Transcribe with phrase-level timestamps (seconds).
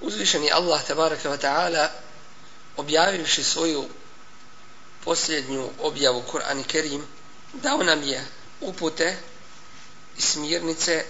[0.00, 1.88] uzvišeni Allah tabaraka wa ta'ala
[2.76, 3.84] objavivši svoju
[5.04, 7.06] posljednju objavu Kur'an i Kerim
[7.52, 8.24] dao nam je
[8.60, 9.16] upute
[10.18, 11.04] i smjernice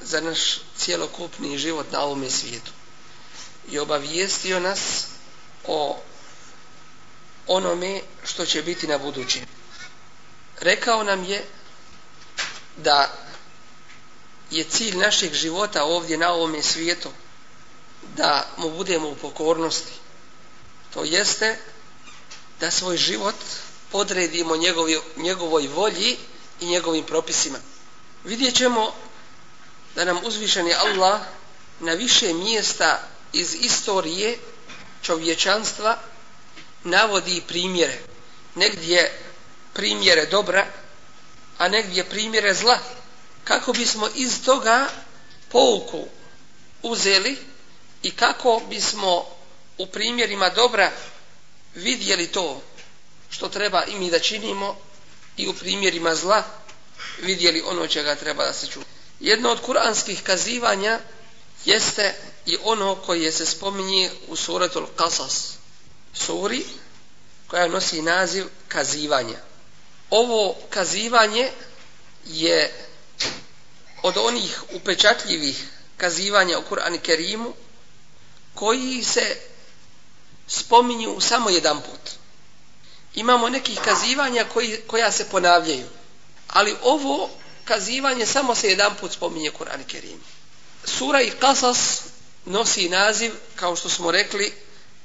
[0.00, 2.72] za naš cijelokupni život na ovome svijetu
[3.70, 5.06] i obavijestio nas
[5.66, 6.00] o
[7.46, 9.42] onome što će biti na budući.
[10.60, 11.44] Rekao nam je
[12.76, 13.12] da
[14.50, 17.10] je cilj našeg života ovdje na ovome svijetu
[18.16, 19.92] da mu budemo u pokornosti.
[20.94, 21.58] To jeste
[22.60, 23.34] da svoj život
[23.92, 26.16] podredimo njegovi, njegovoj volji
[26.60, 27.58] i njegovim propisima.
[28.24, 28.94] Vidjet ćemo
[29.94, 31.20] da nam uzvišeni Allah
[31.80, 34.38] na više mjesta iz istorije
[35.02, 35.98] čovječanstva
[36.84, 37.98] navodi primjere.
[38.54, 39.18] Negdje
[39.72, 40.66] primjere dobra,
[41.58, 42.78] a negdje primjere zla.
[43.44, 44.88] Kako bismo iz toga
[45.48, 46.06] pouku
[46.82, 47.51] uzeli
[48.02, 49.26] i kako bismo
[49.78, 50.90] u primjerima dobra
[51.74, 52.62] vidjeli to
[53.30, 54.76] što treba i mi da činimo
[55.36, 56.44] i u primjerima zla
[57.22, 58.84] vidjeli ono čega treba da se čuje.
[59.20, 61.00] Jedno od kuranskih kazivanja
[61.64, 62.14] jeste
[62.46, 65.52] i ono koje se spominje u suratul Qasas,
[66.14, 66.64] suri
[67.46, 69.38] koja nosi naziv kazivanja.
[70.10, 71.50] Ovo kazivanje
[72.24, 72.72] je
[74.02, 77.54] od onih upečatljivih kazivanja u Kur'an Kerimu
[78.54, 79.36] koji se
[80.46, 82.10] spominju samo jedan put.
[83.14, 85.86] Imamo nekih kazivanja koji, koja se ponavljaju,
[86.48, 87.30] ali ovo
[87.64, 90.20] kazivanje samo se jedan put spominje u Kur'an Kerim.
[90.84, 92.02] Sura i Kasas
[92.44, 94.52] nosi naziv, kao što smo rekli,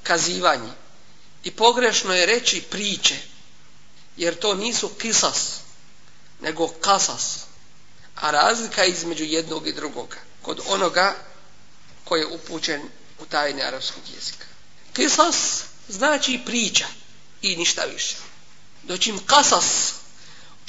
[0.04, 0.72] kazivanje.
[1.44, 3.16] I pogrešno je reći priče,
[4.18, 5.60] jer to nisu kisas,
[6.42, 7.40] nego kasas.
[8.16, 11.16] A razlika je između jednog i drugog, kod onoga
[12.04, 12.82] koji je upućen
[13.20, 14.46] u tajne arapskog jezika.
[14.94, 16.86] Kisas znači priča
[17.42, 18.16] i ništa više.
[18.84, 19.94] Doćim kasas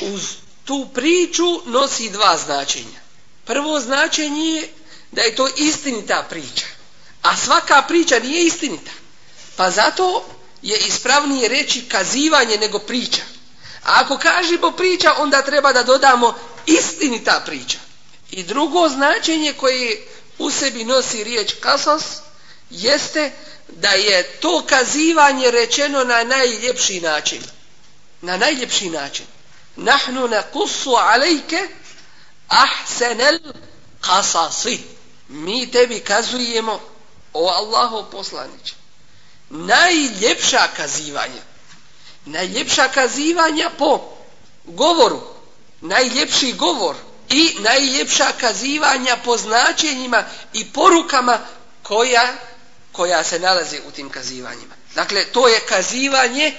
[0.00, 0.22] uz
[0.64, 3.00] tu priču nosi dva značenja.
[3.44, 4.68] Prvo značenje je
[5.12, 6.66] da je to istinita priča.
[7.22, 8.90] A svaka priča nije istinita.
[9.56, 10.24] Pa zato
[10.62, 13.22] je ispravnije reći kazivanje nego priča.
[13.84, 16.34] A ako kažemo priča, onda treba da dodamo
[16.66, 17.78] istinita priča.
[18.30, 20.06] I drugo značenje koje
[20.38, 22.02] u sebi nosi riječ kasas,
[22.70, 23.32] jeste
[23.68, 27.42] da je to kazivanje rečeno na najljepši način.
[28.22, 29.26] Na najljepši način.
[29.76, 31.68] Nahnu na kusu alejke
[32.48, 33.38] ahsenel
[34.00, 34.80] kasasi
[35.28, 36.80] mi tebi kazujemo
[37.34, 38.74] o Allahov poslaniće
[39.50, 41.42] najljepša kazivanja
[42.24, 44.16] najljepša kazivanja po
[44.64, 45.20] govoru
[45.80, 46.96] najljepši govor
[47.28, 51.38] i najljepša kazivanja po značenjima i porukama
[51.82, 52.34] koja
[52.98, 56.54] koja se nalaze u tim kazivanjima dakle to je kazivanje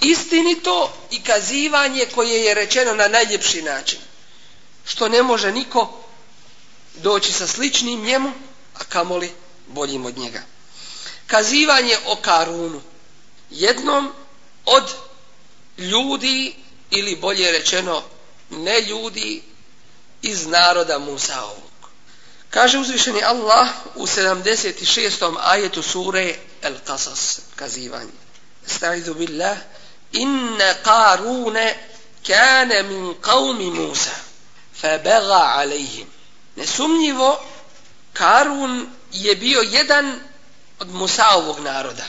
[0.00, 3.98] istinito i kazivanje koje je rečeno na najljepši način
[4.84, 5.98] što ne može niko
[7.02, 8.32] doći sa sličnim njemu,
[8.74, 9.30] a kamoli
[9.66, 10.42] boljim od njega.
[11.26, 12.80] Kazivanje o Karunu.
[13.50, 14.12] Jednom
[14.64, 14.94] od
[15.78, 16.54] ljudi,
[16.90, 18.02] ili bolje rečeno
[18.50, 19.42] ne ljudi,
[20.22, 21.67] iz naroda Musaovog.
[22.50, 25.36] Kaže uzvišeni Allah u 76.
[25.42, 28.12] ajetu sure El Qasas, kazivanje.
[28.66, 29.56] Sta'idu billah,
[30.12, 31.76] inne Karune
[32.26, 34.10] kane min qavmi Musa,
[34.80, 36.06] fa bega alejhim
[36.56, 37.40] Nesumnjivo,
[38.12, 40.20] Karun je bio jedan
[40.78, 42.04] od Musaovog naroda,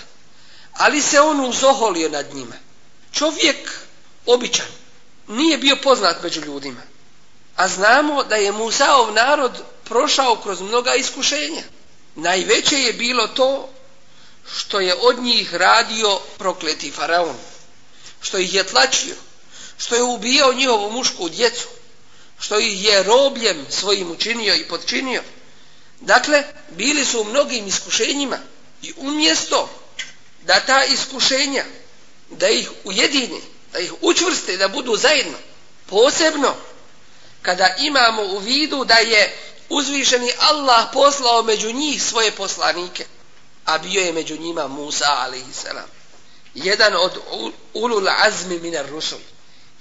[0.73, 2.55] ali se on uzoholio nad njima.
[3.11, 3.79] Čovjek
[4.25, 4.66] običan,
[5.28, 6.81] nije bio poznat među ljudima,
[7.59, 9.52] a znamo da je Musaov narod
[9.84, 11.64] prošao kroz mnoga iskušenja.
[12.16, 13.70] Najveće je bilo to
[14.58, 17.36] što je od njih radio prokleti faraon,
[18.22, 19.16] što ih je tlačio,
[19.78, 21.68] što je ubijao njihovu mušku djecu,
[22.40, 25.24] što ih je robljem svojim učinio i podčinio.
[26.00, 28.38] Dakle, bili su u mnogim iskušenjima
[28.82, 29.70] i umjesto
[30.41, 31.66] da ta iskušenja,
[32.29, 33.41] da ih ujedini,
[33.73, 35.38] da ih učvrste, da budu zajedno,
[35.85, 36.55] posebno
[37.41, 39.38] kada imamo u vidu da je
[39.70, 43.06] uzvišeni Allah poslao među njih svoje poslanike,
[43.66, 45.66] a bio je među njima Musa a.s.
[46.53, 47.20] Jedan od
[47.74, 49.20] ulul azmi minar rusul,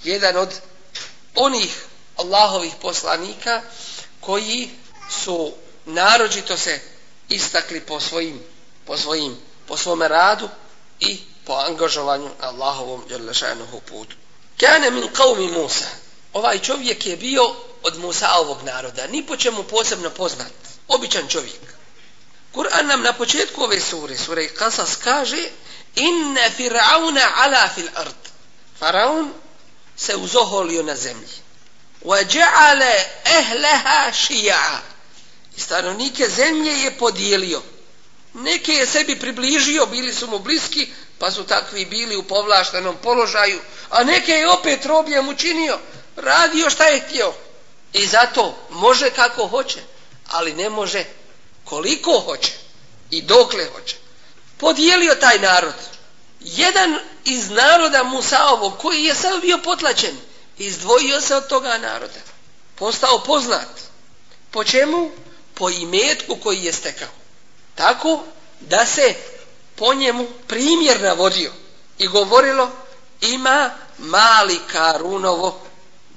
[0.03, 0.49] jedan od
[1.35, 1.83] onih
[2.17, 3.61] Allahovih poslanika
[4.19, 4.69] koji
[5.09, 5.53] su
[5.85, 6.79] naročito se
[7.29, 8.39] istakli po svojim
[8.85, 10.49] po svojim po svome radu
[10.99, 14.15] i po angažovanju Allahovom djelašanuhu putu.
[14.59, 15.85] Kane min qavmi Musa.
[16.33, 19.07] Ovaj čovjek je bio od Musa ovog naroda.
[19.07, 20.51] Ni po čemu posebno poznat.
[20.87, 21.61] Običan čovjek.
[22.53, 25.49] Kur'an nam na početku ove sure, sure Kasas kaže
[25.95, 28.29] inne fir'auna ala fil ard.
[28.79, 29.33] Faraon
[29.97, 31.37] se uzoholio na zemlji.
[32.03, 32.93] Wa ja'ala
[33.37, 34.79] ahlaha shi'a.
[35.57, 37.61] Stanovnike zemlje je podijelio.
[38.33, 40.87] Neke je sebi približio, bili su mu bliski,
[41.19, 43.59] pa su takvi bili u povlaštenom položaju,
[43.89, 45.79] a neke je opet robljem učinio,
[46.21, 47.33] radio šta je htio.
[47.93, 49.79] I zato može kako hoće,
[50.27, 51.05] ali ne može
[51.63, 52.51] koliko hoće
[53.09, 53.95] i dokle hoće.
[54.57, 55.73] Podijelio taj narod.
[56.39, 60.17] Jedan iz naroda Musaovog, koji je sad bio potlačen,
[60.57, 62.19] izdvojio se od toga naroda.
[62.75, 63.67] Postao poznat.
[64.51, 65.11] Po čemu?
[65.53, 67.07] Po imetku koji je stekao.
[67.75, 68.23] Tako
[68.59, 69.15] da se
[69.75, 71.51] po njemu primjer navodio
[71.97, 72.71] i govorilo
[73.21, 75.68] ima mali karunovo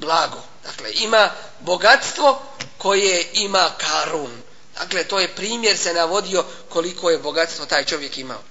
[0.02, 0.42] blago.
[0.64, 2.42] Dakle, ima bogatstvo
[2.78, 4.42] koje ima karun.
[4.78, 8.42] Dakle, to je primjer se navodio koliko je bogatstvo taj čovjek imao.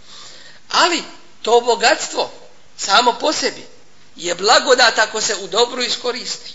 [0.70, 1.04] Ali,
[1.42, 2.32] to bogatstvo
[2.78, 3.64] samo po sebi
[4.16, 6.54] je blagodat ako se u dobru iskoristi.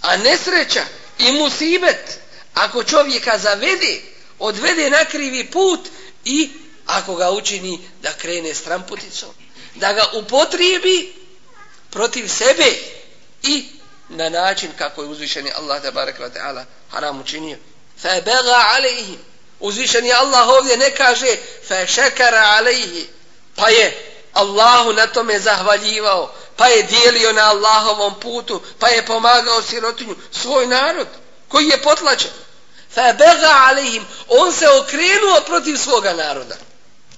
[0.00, 0.84] A nesreća
[1.18, 2.18] i musibet
[2.54, 4.02] ako čovjeka zavede,
[4.38, 5.80] odvede na krivi put
[6.24, 6.50] i
[6.86, 9.28] ako ga učini da krene stramputicom.
[9.74, 11.14] Da ga upotrijebi
[11.90, 12.74] protiv sebe
[13.42, 13.66] i
[14.14, 17.56] na način kako je uzvišeni Allah te barek wa ta'ala haram učinio.
[18.02, 19.18] Fa baga alejhim.
[19.60, 21.36] Uzvišeni Allah ovdje ne kaže
[21.68, 23.06] fa šekara alejhi.
[23.56, 26.34] Pa je Allahu na tome zahvaljivao.
[26.56, 28.62] Pa je dijelio na Allahovom putu.
[28.78, 30.16] Pa je pomagao sirotinju.
[30.30, 31.08] Svoj narod
[31.48, 32.30] koji je potlačen.
[32.94, 34.06] Fa baga alejhim.
[34.28, 36.56] On se okrenuo protiv svoga naroda.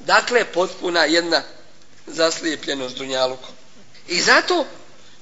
[0.00, 1.42] Dakle, potpuna jedna
[2.06, 3.54] zaslijepljenost dunjalukom.
[4.08, 4.66] I zato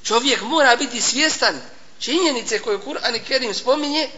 [0.04, 1.62] čovjek mora biti svjestan
[2.00, 4.10] činjenice koje Kur'an i Kerim spominje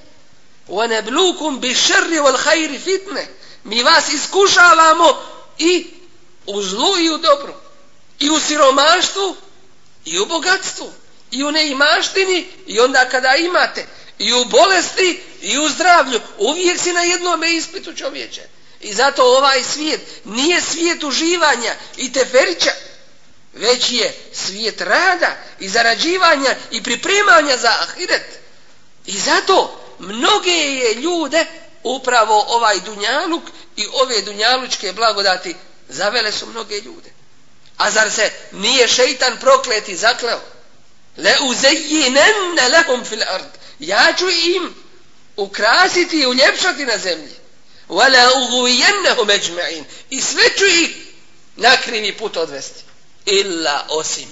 [0.69, 3.27] وَنَبْلُوكُمْ بِشَرِّ وَالْحَيْرِ fitne
[3.63, 5.17] Mi vas iskušavamo
[5.57, 5.88] i
[6.45, 7.53] u zlu i u dobru.
[8.19, 9.35] I u siromaštvu
[10.05, 10.91] i u bogatstvu.
[11.31, 13.88] I u neimaštini i onda kada imate.
[14.19, 16.19] I u bolesti i u zdravlju.
[16.38, 18.41] Uvijek si na jednom ispitu čovječe.
[18.81, 22.71] I zato ovaj svijet nije svijet uživanja i teferića,
[23.56, 28.38] već je svijet rada i zarađivanja i pripremanja za ahiret.
[29.06, 31.46] I zato mnoge je ljude
[31.82, 33.42] upravo ovaj dunjaluk
[33.76, 35.56] i ove dunjalučke blagodati
[35.88, 37.10] zavele su mnoge ljude.
[37.76, 40.40] A zar se nije šeitan prokleti zakleo?
[41.16, 43.50] Le uzejinenne lehum fil ard.
[43.78, 44.74] Ja ću im
[45.36, 47.34] ukrasiti i uljepšati na zemlji.
[47.88, 49.84] Wala ughwiyannahum ajma'in.
[50.10, 50.96] I sve ću ih
[51.56, 52.85] na krivi put odvesti.
[53.26, 54.28] Illa osim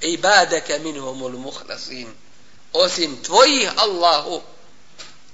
[0.00, 2.14] ibadaka minhumul mukhlasin.
[2.72, 4.42] Osim tvojih Allahu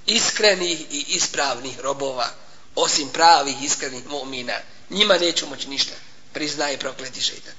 [0.05, 2.29] iskrenih i ispravnih robova.
[2.75, 4.59] Osim pravih iskrenih mu'mina.
[4.89, 5.93] Njima neću moći ništa.
[6.33, 7.53] Priznaje prokleti šeitan.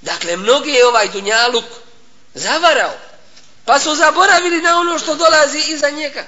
[0.00, 1.64] Dakle, mnogi je ovaj dunjaluk
[2.34, 2.94] zavarao.
[3.64, 6.24] Pa su zaboravili na ono što dolazi iza njega.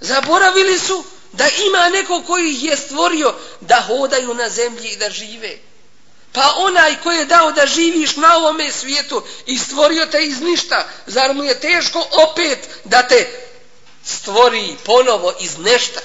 [0.00, 5.10] Zaboravili su da ima neko koji ih je stvorio da hodaju na zemlji i da
[5.10, 5.58] žive.
[6.38, 10.88] Pa onaj koji je dao da živiš na ovome svijetu i stvorio te iz ništa,
[11.06, 13.30] zar mu je teško opet da te
[14.04, 16.00] stvori ponovo iz nešta?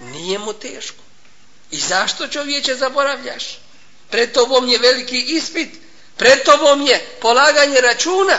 [0.00, 0.96] Nije mu teško.
[1.70, 3.58] I zašto čovječe zaboravljaš?
[4.10, 5.68] Pred tobom je veliki ispit,
[6.16, 8.38] pred tobom je polaganje računa,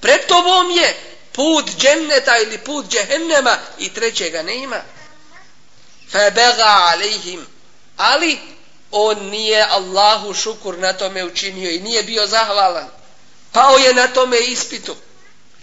[0.00, 0.96] pred tobom je
[1.32, 4.80] put dženneta ili put džehennema i trećega ne ima
[6.12, 7.46] febega alejhim
[7.96, 8.38] ali
[8.90, 12.88] on nije Allahu šukur na tome učinio i nije bio zahvalan.
[13.52, 14.96] Pao je na tome ispitu.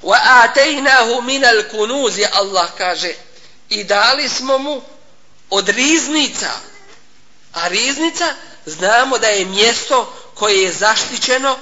[0.03, 3.13] Wa atejnahu minal kunuzi Allah kaže.
[3.69, 4.81] I dali smo mu
[5.49, 6.49] od riznica.
[7.53, 8.33] A riznica
[8.65, 11.57] znamo da je mjesto koje je zaštićeno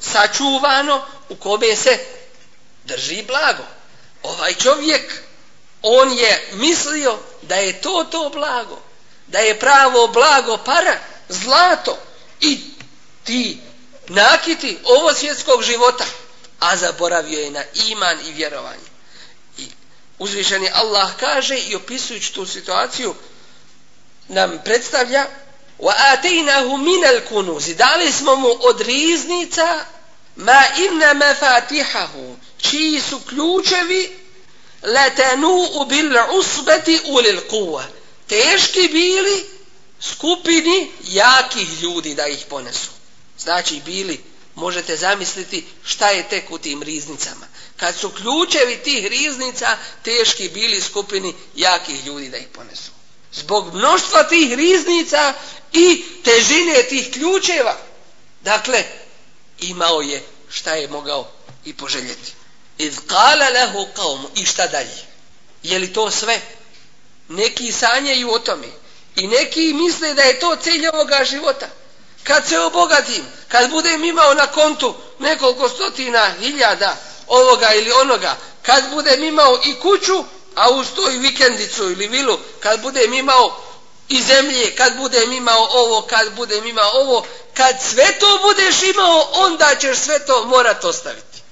[0.00, 1.98] sačuvano u kome se
[2.84, 3.62] drži blago.
[4.22, 5.22] Ovaj čovjek
[5.82, 8.82] on je mislio da je to to blago,
[9.26, 11.98] da je pravo blago para, zlato
[12.40, 12.60] i
[13.24, 13.58] ti
[14.08, 16.04] nakiti ovo svjetskog života,
[16.60, 18.88] a zaboravio je na iman i vjerovanje.
[19.58, 19.66] I
[20.18, 23.14] uzvišeni Allah kaže i opisujući tu situaciju
[24.28, 25.26] nam predstavlja
[25.78, 29.84] wa atainahu min al-kunuz dali smo mu od riznica
[30.36, 34.18] ma inna mafatihahu čiji su ključevi
[34.82, 37.84] letenu bil usbeti ulil kuva.
[38.28, 39.46] Teški bili
[40.00, 42.90] skupini jakih ljudi da ih ponesu.
[43.38, 47.46] Znači bili, možete zamisliti šta je tek u tim riznicama.
[47.76, 52.90] Kad su ključevi tih riznica teški bili skupini jakih ljudi da ih ponesu.
[53.32, 55.34] Zbog mnoštva tih riznica
[55.72, 57.76] i težine tih ključeva.
[58.40, 58.84] Dakle,
[59.60, 61.30] imao je šta je mogao
[61.64, 62.32] i poželjeti.
[62.78, 64.28] Iz kala lehu kaumu.
[64.34, 65.06] I šta dalje?
[65.62, 66.40] Je li to sve?
[67.28, 68.68] Neki sanjaju o tome.
[69.16, 71.66] I neki misle da je to cilj ovoga života.
[72.24, 78.90] Kad se obogatim, kad budem imao na kontu nekoliko stotina hiljada ovoga ili onoga, kad
[78.90, 83.62] budem imao i kuću, a uz to i vikendicu ili vilu, kad budem imao
[84.08, 89.28] i zemlje, kad budem imao ovo, kad budem imao ovo, kad sve to budeš imao,
[89.32, 91.42] onda ćeš sve to morat ostaviti.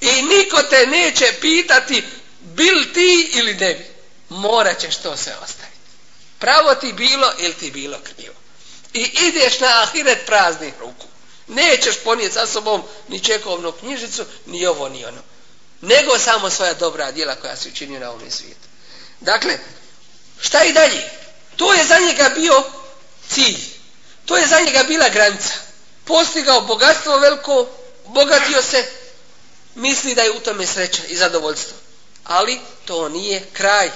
[0.00, 2.04] I niko te neće pitati
[2.40, 3.97] bil ti ili ne bi.
[4.28, 5.78] Morat ćeš to sve ostaviti.
[6.38, 8.34] Pravo ti bilo ili ti bilo krivo.
[8.92, 11.06] I ideš na ahiret praznih ruku.
[11.46, 15.20] Nećeš ponijeti sa sobom ni čekovnu knjižicu, ni ovo, ni ono.
[15.80, 18.68] Nego samo svoja dobra djela koja se učinio na ovom svijetu.
[19.20, 19.58] Dakle,
[20.40, 21.10] šta i dalje?
[21.56, 22.64] To je za njega bio
[23.28, 23.60] cilj.
[24.26, 25.54] To je za njega bila granica.
[26.04, 27.66] Postigao bogatstvo veliko,
[28.06, 28.84] bogatio se,
[29.74, 31.76] misli da je u tome sreća i zadovoljstvo.
[32.24, 33.90] Ali to nije kraj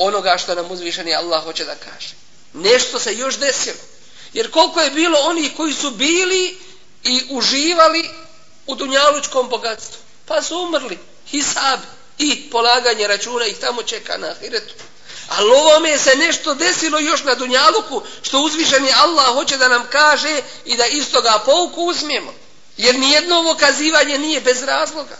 [0.00, 2.14] onoga što nam uzvišeni Allah hoće da kaže.
[2.52, 3.76] Nešto se još desilo.
[4.32, 6.58] Jer koliko je bilo oni koji su bili
[7.04, 8.10] i uživali
[8.66, 9.98] u dunjalučkom bogatstvu.
[10.26, 10.98] Pa su umrli.
[11.26, 11.80] Hisab
[12.18, 14.74] i polaganje računa ih tamo čeka na ahiretu.
[15.28, 20.42] Ali ovome se nešto desilo još na Dunjaluku, što uzvišeni Allah hoće da nam kaže
[20.64, 22.34] i da iz toga pouku uzmijemo.
[22.76, 25.16] Jer nijedno ovo kazivanje nije bez razloga.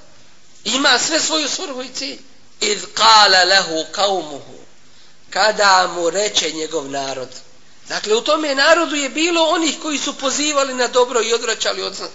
[0.64, 2.18] Ima sve svoju svrhu i cilj.
[2.60, 4.60] Id kala lehu kaumuhu.
[5.30, 7.28] Kada mu reče njegov narod.
[7.88, 11.94] Dakle, u tome narodu je bilo onih koji su pozivali na dobro i odvraćali od
[11.94, 12.08] zna.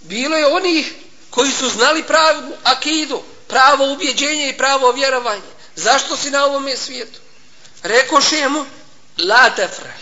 [0.00, 0.92] Bilo je onih
[1.30, 5.42] koji su znali pravu akidu, pravo ubjeđenje i pravo vjerovanje.
[5.76, 7.18] Zašto si na ovome svijetu?
[7.82, 8.64] rekoše mu
[9.18, 9.92] la tefra.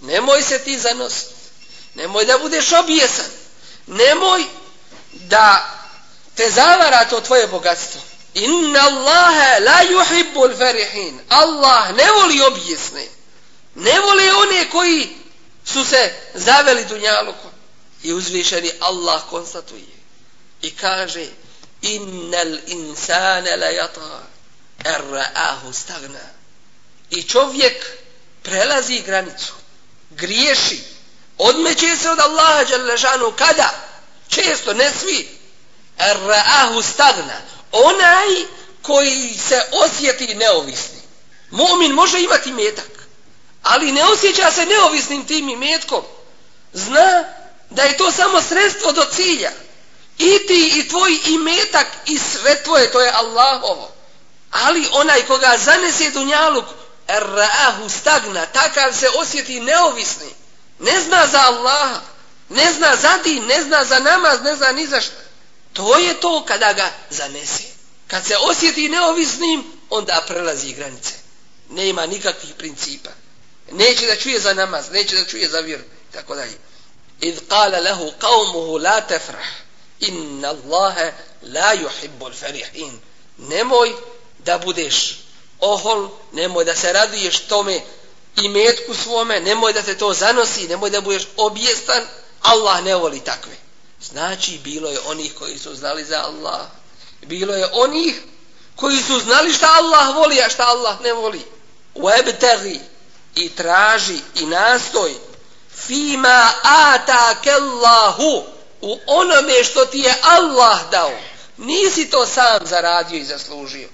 [0.00, 1.36] nemoj se ti zanositi
[1.94, 3.26] nemoj da budeš obijesan.
[3.86, 4.44] nemoj
[5.12, 5.74] da
[6.34, 8.00] te zavara to tvoje bogatstvo
[8.36, 11.20] inna Allahe la yuhibbul farihin.
[11.28, 13.16] Allah ne voli objesne
[13.76, 15.16] ne voli one koji
[15.64, 17.50] su se zaveli dunjalukom
[18.02, 19.96] i uzvišeni Allah konstatuje
[20.62, 21.26] i kaže
[21.82, 24.20] innal insane la yata
[24.84, 26.36] erra'ahu stagna
[27.10, 27.86] I čovjek
[28.42, 29.52] prelazi granicu,
[30.10, 30.80] griješi,
[31.38, 33.70] odmeće se od Allaha Đalešanu, kada?
[34.28, 35.28] Često, ne svi.
[35.98, 37.40] Ra'ahu stagna.
[37.84, 38.44] Onaj
[38.82, 41.00] koji se osjeti neovisni.
[41.50, 42.90] Mumin može imati metak,
[43.62, 46.02] ali ne osjeća se neovisnim tim imetkom.
[46.72, 47.24] Zna
[47.70, 49.50] da je to samo sredstvo do cilja.
[50.18, 53.92] I ti i tvoj imetak i sve tvoje, to je Allahovo.
[54.50, 56.64] Ali onaj koga zanese dunjaluk,
[57.08, 60.34] ra'ahu stagna, takav se osjeti neovisni,
[60.78, 62.00] ne zna za Allaha,
[62.48, 65.25] ne zna za din, ne zna za namaz, ne zna ni za šta.
[65.76, 67.62] To je to kada ga zanese.
[68.06, 71.12] Kad se osjeti neovisnim, onda prelazi granice.
[71.70, 73.10] Nema nikakvih principa.
[73.70, 76.58] Neće da čuje za namaz, neće da čuje za vjeru, tako dalje.
[77.20, 79.46] Idh kala lehu qavmuhu la tefrah,
[80.00, 83.00] inna Allahe la yuhibbul farihin.
[83.36, 83.92] Nemoj
[84.38, 85.18] da budeš
[85.60, 87.80] ohol, nemoj da se raduješ tome
[88.36, 92.06] i metku svome, nemoj da te to zanosi, nemoj da budeš objestan,
[92.40, 93.65] Allah ne voli takve.
[94.00, 96.60] Znači, bilo je onih koji su znali za Allah.
[97.22, 98.22] Bilo je onih
[98.76, 101.42] koji su znali šta Allah voli, a šta Allah ne voli.
[101.94, 102.78] Webteri
[103.34, 105.14] i traži i nastoj
[105.86, 108.44] fima atake Allahu
[108.80, 111.12] u onome što ti je Allah dao.
[111.56, 113.88] Nisi to sam zaradio i zaslužio.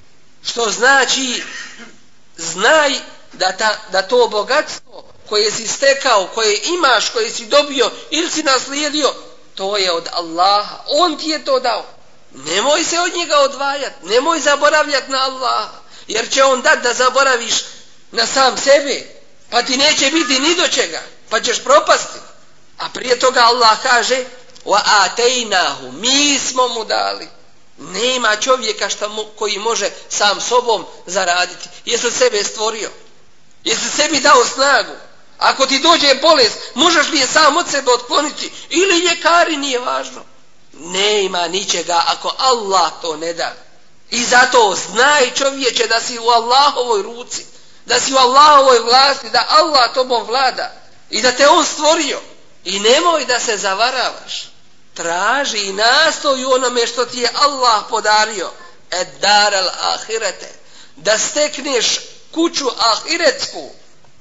[0.44, 1.42] Što znači,
[2.36, 2.92] znaj
[3.32, 8.42] da, ta, da to bogatstvo koje si stekao, koje imaš, koje si dobio ili si
[8.42, 9.14] naslijedio,
[9.54, 10.76] to je od Allaha.
[10.86, 11.86] On ti je to dao.
[12.34, 15.82] Nemoj se od njega odvajat, Nemoj zaboravljat na Allaha.
[16.08, 17.54] Jer će on dat da zaboraviš
[18.12, 19.02] na sam sebe.
[19.50, 21.02] Pa ti neće biti ni do čega.
[21.28, 22.18] Pa ćeš propasti.
[22.78, 24.24] A prije toga Allah kaže
[24.64, 25.92] wa atejnahu.
[25.92, 27.28] Mi smo mu dali.
[27.78, 31.68] Nema čovjeka šta mo, koji može sam sobom zaraditi.
[31.84, 32.90] Jesi li sebe stvorio?
[33.64, 34.92] Jesi li sebi dao snagu?
[35.42, 38.52] Ako ti dođe bolest, možeš li je sam od sebe otkloniti?
[38.70, 40.24] Ili ljekari, nije važno.
[40.72, 43.54] Nema ničega ako Allah to ne da.
[44.10, 47.46] I zato znaj čovječe da si u Allahovoj ruci.
[47.86, 50.72] Da si u Allahovoj vlasti, da Allah tobom vlada.
[51.10, 52.20] I da te on stvorio.
[52.64, 54.52] I nemoj da se zavaravaš
[54.94, 58.50] traži i nastoji onome što ti je Allah podario
[58.90, 60.52] et dar al ahirete
[60.96, 62.00] da stekneš
[62.32, 63.70] kuću ahiretsku.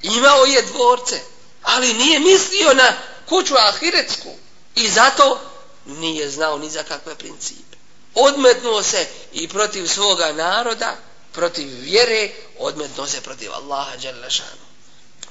[0.03, 1.20] Imao je dvorce,
[1.63, 2.93] ali nije mislio na
[3.29, 4.29] kuću ahiretsku.
[4.75, 5.39] I zato
[5.86, 7.77] nije znao ni za kakve principe.
[8.15, 10.96] Odmetnuo se i protiv svoga naroda,
[11.31, 12.29] protiv vjere,
[12.60, 14.72] odmetnuo se protiv Allaha Đalešanu.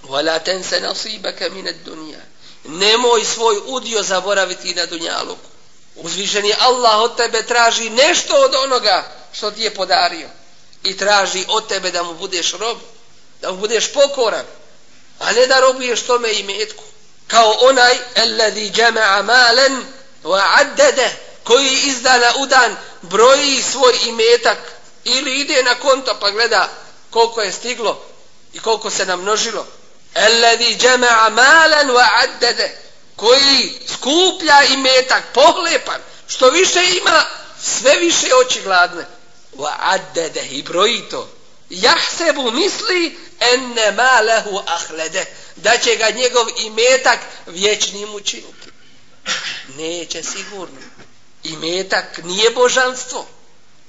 [0.02, 2.20] Vala ten se nasibaka minet dunija.
[2.64, 5.50] Nemoj svoj udio zaboraviti na dunjaluku.
[5.96, 10.28] Uzvišeni Allah od tebe traži nešto od onoga što ti je podario.
[10.82, 12.78] I traži od tebe da mu budeš rob,
[13.40, 14.44] da mu budeš pokoran,
[15.20, 16.84] a ne da robuješ tome i metku.
[17.26, 19.84] Kao onaj, alladhi jama'a malen
[20.24, 21.10] wa addade,
[21.44, 21.96] koji iz
[22.38, 24.58] udan broji svoj imetak
[25.04, 26.68] ili ide na konto pa gleda
[27.10, 28.02] koliko je stiglo
[28.52, 29.66] i koliko se namnožilo.
[30.14, 32.78] Alladhi jama'a malen wa addade,
[33.16, 37.22] koji skuplja imetak, pohlepan, što više ima,
[37.62, 39.06] sve više oči gladne.
[39.56, 41.28] Wa addade i broji to.
[41.70, 48.70] Jahsebu misli enne ma lehu ahlede, da će ga njegov imetak vječnim učiniti.
[49.76, 50.80] Neće sigurno.
[51.44, 53.26] Imetak nije božanstvo,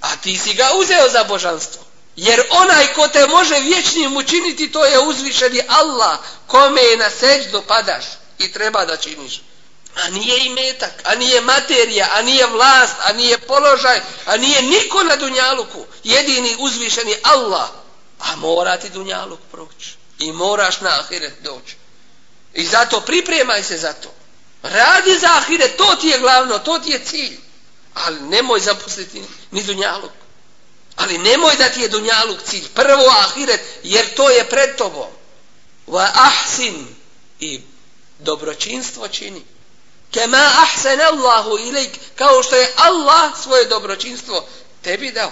[0.01, 1.81] a ti si ga uzeo za božanstvo.
[2.15, 7.61] Jer onaj ko te može vječnim učiniti, to je uzvišeni Allah, kome je na seđu
[7.67, 8.05] padaš
[8.39, 9.41] i treba da činiš.
[9.95, 15.03] A nije imetak, a nije materija, a nije vlast, a nije položaj, a nije niko
[15.03, 15.86] na dunjaluku.
[16.03, 17.69] Jedini uzvišeni Allah.
[18.19, 19.95] A mora ti dunjaluk proći.
[20.19, 21.75] I moraš na ahiret doći.
[22.53, 24.13] I zato pripremaj se za to.
[24.63, 27.39] Radi za ahiret, to ti je glavno, to ti je cilj.
[27.93, 30.12] Ali nemoj zapustiti ni dunjaluk.
[30.95, 32.67] Ali nemoj da ti je dunjaluk cilj.
[32.75, 35.10] Prvo ahiret, jer to je pred tobom.
[35.88, 36.88] Va ahsin
[37.39, 37.62] i
[38.19, 39.45] dobročinstvo čini.
[40.11, 44.47] Kema ahsen Allahu ilik, kao što je Allah svoje dobročinstvo
[44.81, 45.31] tebi dao.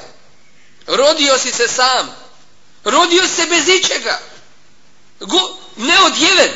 [0.87, 2.15] Rodio si se sam.
[2.83, 4.19] Rodio si se bez ičega.
[5.19, 6.51] Go, neodjeven.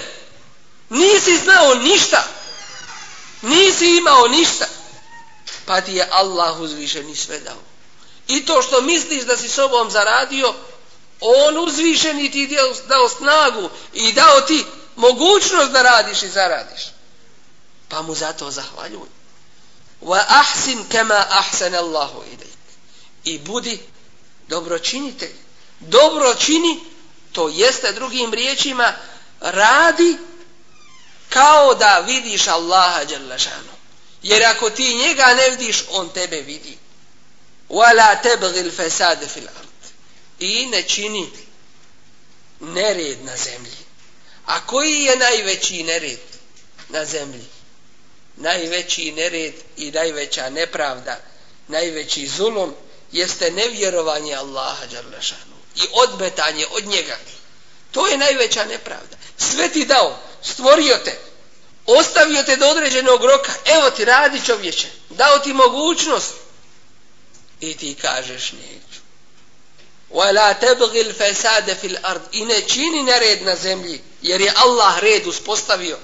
[0.90, 2.28] Nisi znao ništa.
[3.42, 4.66] Nisi imao ništa.
[5.66, 7.62] Pa ti je Allah uzvišeni sve dao.
[8.28, 10.54] I to što misliš da si sobom zaradio,
[11.20, 12.58] on uzvišeni ti
[12.88, 16.93] dao snagu i dao ti mogućnost da radiš i zaradiš.
[17.90, 19.08] Pa mu zato zahvaljuj.
[20.02, 22.58] Wa ahsin kama ahsan Allahu ilaik.
[23.24, 23.80] I budi
[24.48, 25.36] dobročinitelj.
[25.80, 26.80] Dobro čini,
[27.32, 28.94] to jeste drugim riječima,
[29.40, 30.18] radi
[31.30, 33.74] kao da vidiš Allaha Đerlašanu.
[34.24, 36.78] Jer ako ti njega ne vidiš, on tebe vidi.
[37.70, 39.68] Wala tebgil fesade fil ard.
[40.40, 41.32] I ne čini
[42.60, 43.78] nered na zemlji.
[44.46, 46.20] A koji je najveći nered
[46.90, 47.46] na zemlji?
[48.37, 51.21] Najveći nered i najveća nepravda,
[51.69, 52.75] najveći zulum
[53.13, 57.17] jeste nevjerovanje Allaha dželašanu i odmetanje od njega.
[57.91, 59.17] To je najveća nepravda.
[59.39, 61.19] Sve ti dao, stvorio te,
[61.87, 66.33] ostavio te do određenog roka, evo ti radi čovječe, dao ti mogućnost
[67.61, 68.99] i ti kažeš neću.
[70.11, 75.27] وَلَا تَبْغِ الْفَسَادَ فِي الْأَرْضِ I ne čini nered na zemlji, jer je Allah red
[75.27, 75.99] uspostavio.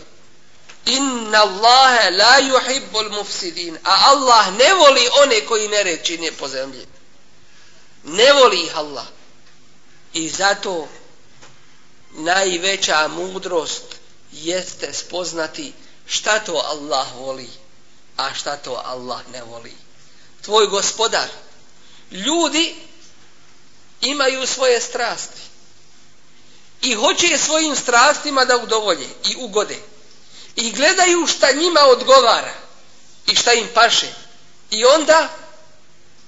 [0.89, 3.80] Inna Allahe la yuhibbul mufsidin.
[3.84, 6.86] A Allah ne voli one koji ne reči ne po zemlji.
[8.04, 9.06] Ne voli ih Allah.
[10.13, 10.88] I zato
[12.12, 13.84] najveća mudrost
[14.32, 15.73] jeste spoznati
[16.06, 17.49] šta to Allah voli,
[18.17, 19.73] a šta to Allah ne voli.
[20.41, 21.28] Tvoj gospodar,
[22.12, 22.75] ljudi
[24.02, 25.41] imaju svoje strasti
[26.82, 29.80] i hoće svojim strastima da udovolje i ugode
[30.60, 32.54] i gledaju šta njima odgovara
[33.28, 34.08] i šta im paše.
[34.72, 35.30] I onda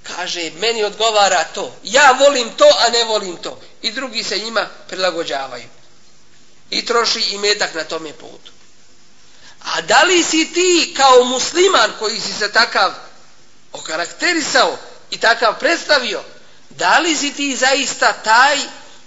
[0.04, 1.76] kaže meni odgovara to.
[1.84, 3.60] Ja volim to a ne volim to.
[3.82, 5.68] I drugi se njima prilagođavaju.
[6.70, 8.52] I troši i metak na tome putu.
[9.60, 12.92] A da li si ti kao musliman koji si se takav
[13.74, 14.78] okarakterisao
[15.10, 16.24] i takav predstavio
[16.70, 18.58] da li si ti zaista taj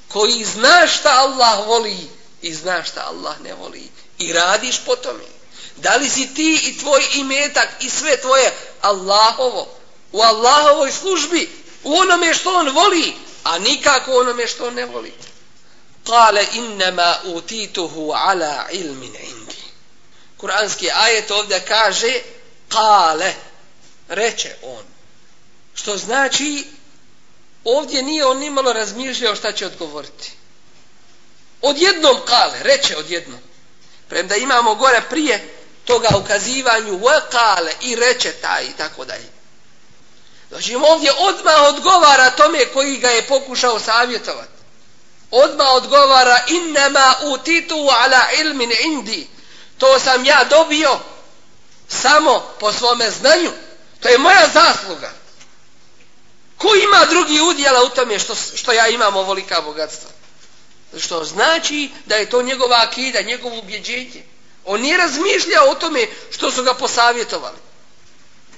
[0.08, 2.10] koji zna šta Allah voli
[2.42, 3.90] i zna šta Allah ne voli?
[4.18, 5.24] I radiš po tome
[5.76, 9.68] da li si ti i tvoj imetak i sve tvoje Allahovo
[10.12, 11.50] u Allahovoj službi,
[11.84, 15.12] u onome što on voli, a nikako u onome što on ne voli.
[16.06, 19.56] Kale innama utituhu ala ilmin indi.
[20.40, 22.20] Kur'anski ajet ovdje kaže
[22.68, 23.34] kale,
[24.08, 24.84] reče on.
[25.74, 26.66] Što znači,
[27.64, 30.32] ovdje nije on nimalo razmišljao šta će odgovoriti.
[31.62, 33.40] Odjednom kale, reče odjednom.
[34.08, 39.34] Premda imamo gore prije toga ukazivanju, kale i reče taj i tako dalje.
[40.48, 44.54] Znači ovdje odmah odgovara tome koji ga je pokušao savjetovati.
[45.30, 49.28] odma odgovara innama utitu ala ilmin indi.
[49.78, 50.98] To sam ja dobio
[51.88, 53.50] samo po svome znanju.
[54.00, 55.12] To je moja zasluga.
[56.58, 60.10] Ko ima drugi udjela u tome što, što ja imam ovolika bogatstva?
[60.98, 64.24] Što znači da je to njegova akida, njegovo ubjeđenje.
[64.64, 67.58] On nije razmišljao o tome što su ga posavjetovali.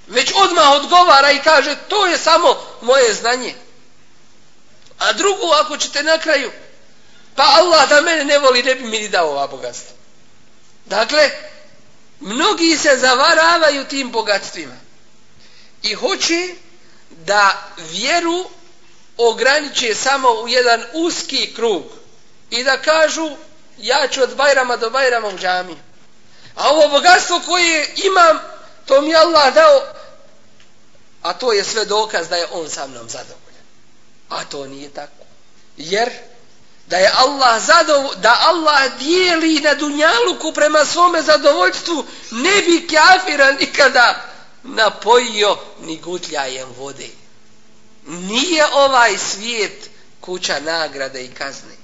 [0.07, 3.55] Već odmah odgovara i kaže to je samo moje znanje.
[4.99, 6.51] A drugo ako ćete na kraju
[7.37, 9.97] pa Allah da mene ne voli ne bi mi ni dao ova bogatstva.
[10.87, 11.31] Dakle,
[12.21, 14.77] mnogi se zavaravaju tim bogatstvima
[15.83, 16.55] i hoće
[17.11, 18.51] da vjeru
[19.17, 21.83] ograniče samo u jedan uski krug
[22.57, 23.31] i da kažu
[23.79, 25.77] ja ću od Bajrama do Bajrama u džamiju.
[26.55, 28.39] A ovo bogatstvo koje imam,
[28.87, 29.83] to mi Allah dao,
[31.23, 33.65] a to je sve dokaz da je on sa mnom zadovoljan.
[34.29, 35.25] A to nije tako.
[35.77, 36.11] Jer
[36.87, 43.53] da je Allah zadov, da Allah dijeli na dunjaluku prema svome zadovoljstvu, ne bi kafira
[43.53, 44.23] nikada
[44.63, 47.09] napojio ni gutljajem vode.
[48.07, 49.91] Nije ovaj svijet
[50.21, 51.76] kuća nagrade i kazne.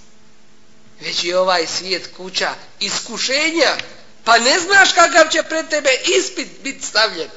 [1.05, 3.77] Već je ovaj svijet kuća iskušenja.
[4.25, 7.31] Pa ne znaš kakav će pred tebe ispit biti stavljen.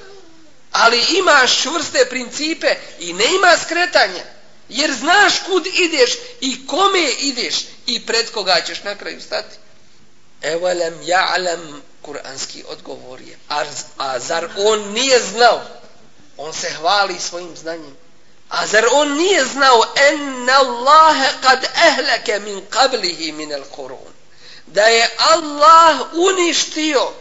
[0.72, 4.24] Ali imaš čvrste principe i ne ima skretanja.
[4.70, 9.56] Jer znaš kud ideš i kome ideš i pred koga ćeš na kraju stati.
[10.42, 13.38] Evo lem ja'lem kuranski odgovor je.
[13.50, 13.64] A,
[13.98, 15.62] a zar on nije znao?
[16.38, 17.98] On se hvali svojim znanjem.
[18.60, 24.14] A zar on nije znao en Allah kad ehleke min qablihi min al qurun.
[24.68, 27.12] Da je Allah uništio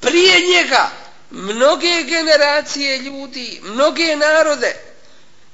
[0.00, 0.90] prije njega
[1.30, 4.76] mnoge generacije ljudi, mnoge narode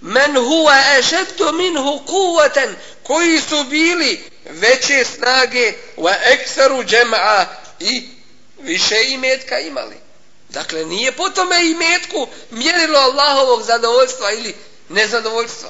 [0.00, 7.44] men huwa ashaddu minhu quwwatan koji su bili veće snage wa aktharu jam'a
[7.80, 8.08] i
[8.58, 9.96] više imetka imali
[10.48, 14.54] dakle nije po tome imetku mjerilo Allahovog zadovoljstva ili
[14.89, 15.69] nezadovoljstva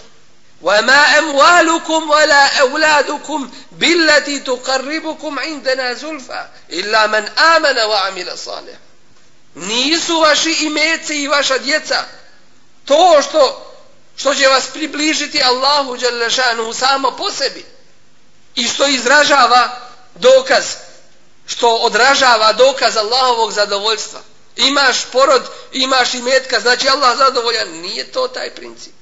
[0.64, 8.78] وما أموالكم ولا أولادكم بالتي تقربكم عندنا زلفى إلا من آمن وعمل صالح
[9.56, 12.04] nisu vaši imeci i vaša djeca
[12.86, 13.74] to što
[14.18, 17.66] što će vas približiti Allahu Đalešanu samo po sebi
[18.56, 19.80] i što izražava
[20.16, 20.64] dokaz
[21.48, 24.22] što odražava dokaz Allahovog zadovoljstva
[24.56, 28.94] imaš porod, imaš i metka znači Allah zadovoljan, nije to taj princip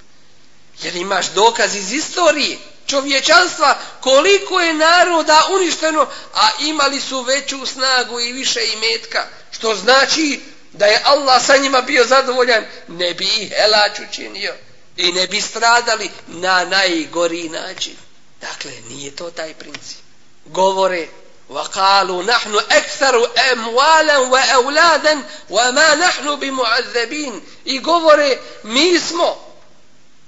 [0.82, 8.20] jer imaš dokaz iz istorije čovječanstva koliko je naroda uništeno a imali su veću snagu
[8.20, 10.40] i više imetka što znači
[10.72, 14.54] da je Allah sa njima bio zadovoljan ne bi ih helač učinio
[14.98, 17.96] i ne bi stradali na najgori način.
[18.42, 19.98] Dakle, nije to taj princip.
[20.46, 21.08] Govore,
[21.52, 29.45] وقالوا نحن أكثر أموالا وأولادا وما نحن بمعذبين i govore mi smo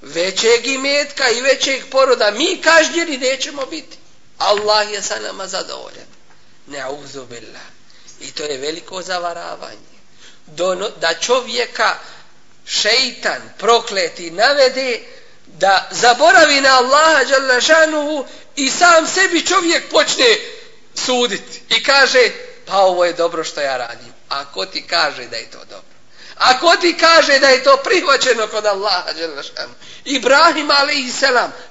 [0.03, 3.97] većeg imetka i većeg poroda mi kažnjeni nećemo biti.
[4.39, 6.07] Allah je sa nama zadovoljan.
[6.69, 7.63] Ne'udhu billah.
[8.21, 9.99] I to je veliko zavaravanje.
[10.47, 11.97] Do, da čovjeka
[12.67, 15.01] šeitan prokleti navede
[15.47, 20.37] da zaboravi na Allaha Đalešanuhu i sam sebi čovjek počne
[20.95, 21.61] suditi.
[21.69, 22.31] I kaže
[22.67, 24.13] pa ovo je dobro što ja radim.
[24.29, 25.88] A ko ti kaže da je to dobro
[26.39, 29.75] a ko ti kaže da je to prihvaćeno kod Allaha Đelešanu,
[30.05, 31.23] Ibrahim a.s.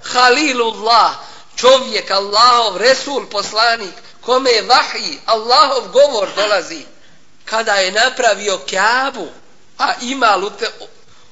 [0.04, 1.12] Halilullah
[1.56, 6.86] čovjek Allahov Resul poslanik kome je vahij Allahov govor dolazi
[7.46, 9.28] kada je napravio kjabu
[9.78, 10.70] a ima lute,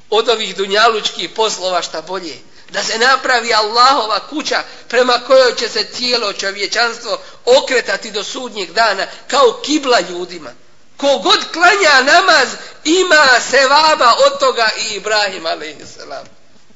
[0.10, 2.40] od ovih dunjalučkih poslova šta bolje.
[2.70, 9.08] Da se napravi Allahova kuća prema kojoj će se cijelo čovječanstvo okretati do sudnjeg dana
[9.28, 10.50] kao kibla ljudima.
[10.98, 12.50] Kogod klanja namaz
[12.84, 15.98] ima sevaba od toga i Ibrahim a.s.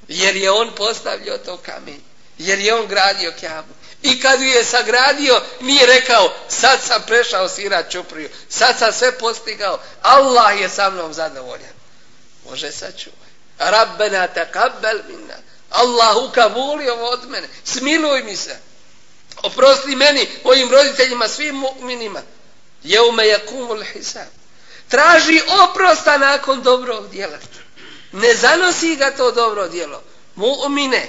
[0.07, 2.01] Jer je on postavljao to kamen.
[2.37, 3.73] Jer je on gradio kjabu.
[4.01, 9.79] I kad je sagradio, nije rekao, sad sam prešao sira čupriju, sad sam sve postigao,
[10.01, 11.73] Allah je sa mnom zadovoljan.
[12.49, 13.29] Može sačuvaj.
[13.59, 15.35] Rabbena taqabbal minna.
[15.69, 17.47] Allah kabuli ovo od mene.
[17.63, 18.57] Smiluj mi se.
[19.43, 22.21] Oprosti meni, mojim roditeljima, svim mu'minima.
[22.83, 24.27] Jeume je kumul hisab.
[24.87, 27.37] Traži oprosta nakon dobrog djela.
[28.11, 30.01] Ne zanosi ga to dobro djelo.
[30.35, 31.07] Mu'mine,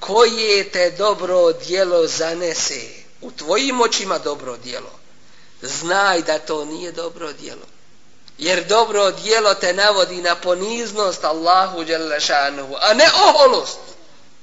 [0.00, 2.80] koje te dobro djelo zanese
[3.20, 4.90] u tvojim očima dobro djelo
[5.62, 7.66] znaj da to nije dobro djelo
[8.38, 13.78] jer dobro djelo te navodi na poniznost Allahu Đelešanuhu a ne oholost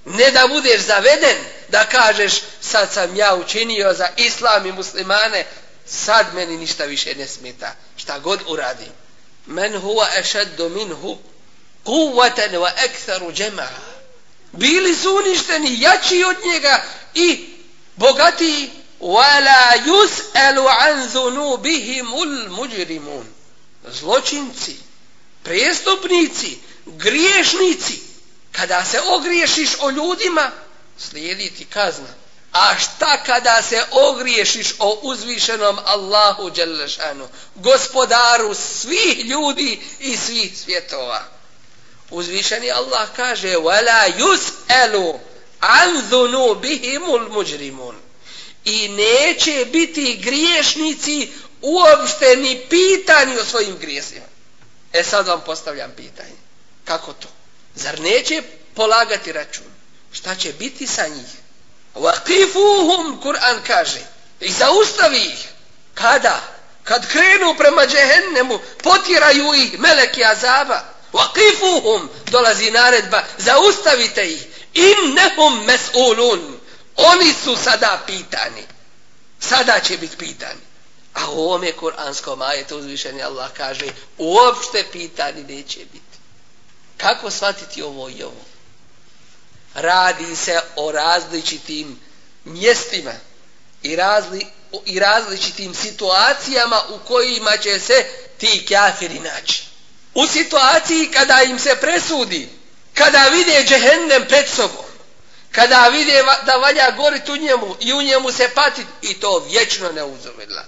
[0.06, 1.38] Ne da budeš zaveden,
[1.70, 5.46] da kažeš sad sam ja učinio za islam i muslimane,
[5.86, 7.76] sad meni ništa više ne smeta.
[7.96, 8.92] Šta god uradim.
[9.46, 11.18] Men huwa ešeddu minhu
[11.84, 13.94] kuvatan wa ektharu džema'a.
[14.52, 17.50] Bili su uništeni, jači od njega i
[17.96, 18.72] bogatiji.
[19.00, 23.26] Wala yus'alu an dhunubihimul mujrimun.
[23.88, 24.76] Zločinci,
[25.44, 28.00] prestupnici, griješnici,
[28.52, 30.52] kada se ogriješiš o ljudima,
[30.98, 32.23] slijedi ti kazna.
[32.53, 41.25] A šta kada se ogriješiš o uzvišenom Allahu Đelešanu, gospodaru svih ljudi i svih svjetova?
[42.11, 45.19] Uzvišeni Allah kaže وَلَا يُسْأَلُوا
[45.61, 47.95] عَنْ ذُنُوبِهِمُ الْمُجْرِمُونَ
[48.65, 51.29] I neće biti griješnici
[51.63, 54.27] uopšte ni pitani o svojim grijesima.
[54.93, 56.37] E sad vam postavljam pitanje.
[56.85, 57.29] Kako to?
[57.75, 58.43] Zar neće
[58.75, 59.67] polagati račun?
[60.13, 61.42] Šta će biti sa njih?
[61.96, 64.02] Waqifuhum, Kur'an kaže.
[64.40, 65.48] I zaustavi ih.
[65.94, 66.42] Kada?
[66.84, 70.82] Kad krenu prema džehennemu, potiraju ih meleki azaba.
[71.14, 74.44] Waqifuhum, dolazi naredba, zaustavite ih.
[74.74, 76.60] Innehum mes'ulun.
[76.96, 78.64] Oni su sada pitani.
[79.40, 80.62] Sada će biti pitani.
[81.14, 83.86] A u ovome kuranskom ajetu uzvišeni Allah kaže
[84.18, 86.18] uopšte pitani neće biti.
[86.98, 88.53] Kako shvatiti ovo i ovo?
[89.76, 92.00] Radi se o različitim
[92.46, 93.12] mjestima
[93.84, 94.46] i, razli,
[94.86, 98.06] i različitim situacijama u kojima će se
[98.38, 99.64] ti kafiri naći.
[100.14, 102.50] U situaciji kada im se presudi,
[102.94, 104.86] kada vide džehennem pred sobom,
[105.52, 109.92] kada vide da valja gorit u njemu i u njemu se patit i to vječno
[109.92, 110.66] ne uzumila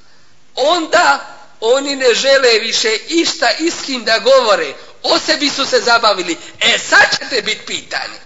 [0.55, 4.73] onda oni ne žele više išta iskim da govore.
[5.03, 6.37] O sebi su se zabavili.
[6.59, 8.24] E, sad ćete biti pitani.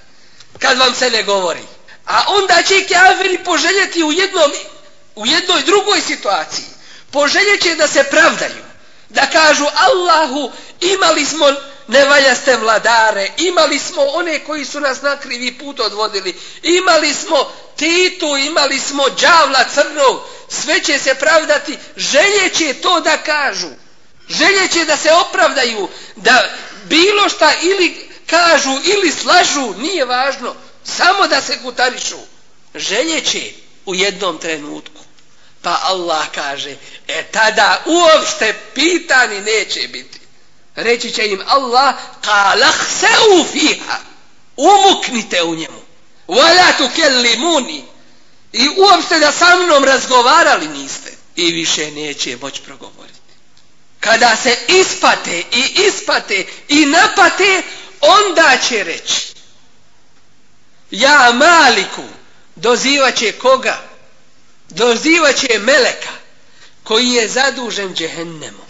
[0.60, 1.64] Kad vam se ne govori.
[2.06, 4.52] A onda će kafiri poželjeti u, jednom,
[5.16, 6.66] u jednoj drugoj situaciji.
[7.12, 8.64] Poželjeće da se pravdaju.
[9.10, 11.46] Da kažu Allahu imali smo
[11.88, 18.38] nevaljaste vladare, imali smo one koji su nas na krivi put odvodili, imali smo Titu,
[18.38, 23.70] imali smo đavla crnog, sve će se pravdati, željeće to da kažu,
[24.30, 26.50] željeće da se opravdaju, da
[26.84, 32.20] bilo šta ili kažu ili slažu, nije važno, samo da se kutarišu,
[32.76, 33.52] željeće
[33.86, 35.02] u jednom trenutku.
[35.62, 36.76] Pa Allah kaže,
[37.08, 40.20] e tada uopšte pitani neće biti.
[40.76, 43.08] Reći će im Allah, kalah se
[43.42, 43.98] ufiha,
[44.58, 45.82] umuknite u njemu.
[46.28, 47.86] Vala tukellimuni.
[48.54, 51.12] I uopšte da sa mnom razgovarali niste.
[51.36, 53.20] I više neće moć progovoriti.
[54.00, 57.62] Kada se ispate i ispate i napate,
[58.02, 59.34] onda će reći.
[60.92, 62.04] Ja maliku
[62.56, 63.82] dozivaće koga?
[64.70, 66.10] Dozivaće meleka
[66.84, 68.70] koji je zadužen džehennemom.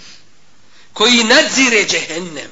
[0.94, 2.52] Koji nadzire džehennem.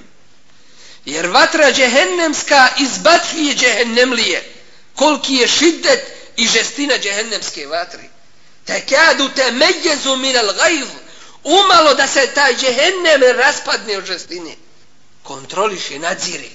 [1.06, 4.54] Jer vatra džehennemska izbacuje džehennemlije
[4.96, 8.10] koliki je šiddet i žestina džehennemske vatri.
[8.66, 10.88] Tekadu te međezu minal gajv,
[11.44, 14.56] umalo da se taj džehennem raspadne od žestine.
[15.24, 16.50] Kontroliše, nadzire.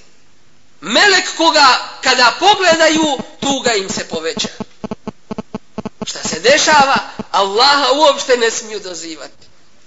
[0.82, 4.48] Melek koga kada pogledaju, tuga im se poveća.
[6.06, 6.96] Šta se dešava,
[7.30, 9.46] Allaha uopšte ne smiju dozivati.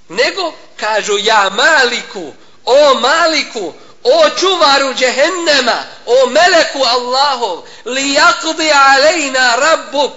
[0.09, 2.33] Nego kažu ja maliku,
[2.65, 10.13] o maliku, o čuvaru džehennema, o meleku Allahov, li jakdi alejna rabbuk,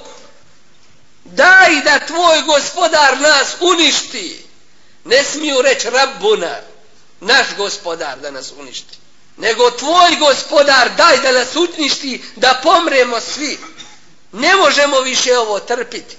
[1.24, 4.46] daj da tvoj gospodar nas uništi.
[5.04, 6.56] Ne smiju reći rabbuna,
[7.20, 8.97] naš gospodar da nas uništi.
[9.38, 13.58] Nego tvoj gospodar daj da nas utništi, da pomremo svi.
[14.32, 16.16] Ne možemo više ovo trpiti.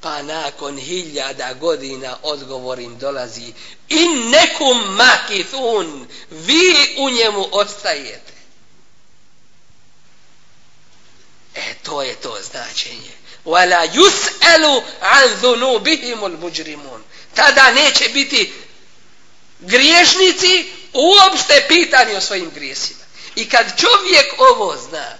[0.00, 3.52] Pa nakon hiljada godina odgovor im dolazi.
[3.88, 8.32] In nekum makithun, vi u njemu ostajete.
[11.54, 13.12] E, to je to značenje.
[13.44, 17.02] Wala yus'alu an dhunubihimul mujrimun.
[17.34, 18.52] Tada neće biti
[19.60, 23.00] griješnici uopšte pitanje o svojim grijesima.
[23.34, 25.18] I kad čovjek ovo zna,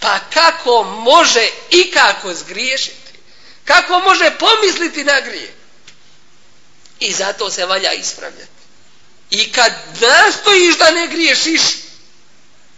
[0.00, 3.12] pa kako može i kako zgriješiti?
[3.64, 5.54] Kako može pomisliti na grije?
[7.00, 8.50] I zato se valja ispravljati.
[9.30, 11.60] I kad nastojiš da ne griješiš,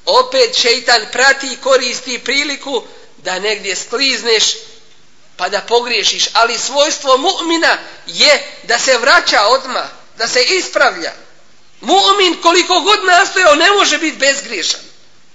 [0.07, 2.83] opet šeitan prati i koristi priliku
[3.16, 4.44] da negdje sklizneš
[5.37, 6.25] pa da pogriješiš.
[6.33, 11.12] Ali svojstvo mu'mina je da se vraća odma, da se ispravlja.
[11.87, 14.81] Mu'min koliko god nastojao ne može biti bezgriješan.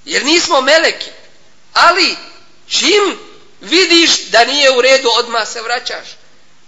[0.05, 1.09] Jer nismo meleki.
[1.73, 2.15] Ali,
[2.67, 3.19] čim
[3.61, 6.07] vidiš da nije u redu, odmah se vraćaš.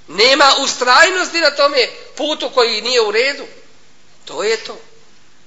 [0.08, 3.44] Nema ustrajnosti na tome putu koji nije u redu.
[4.26, 4.82] To je to.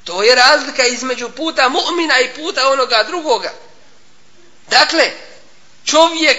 [0.05, 3.53] To je razlika između puta mu'mina i puta onoga drugoga.
[4.68, 5.11] Dakle,
[5.85, 6.38] čovjek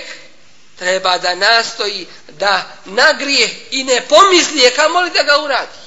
[0.76, 5.87] treba da nastoji da nagrije i ne pomisli je kamoli da ga uradi.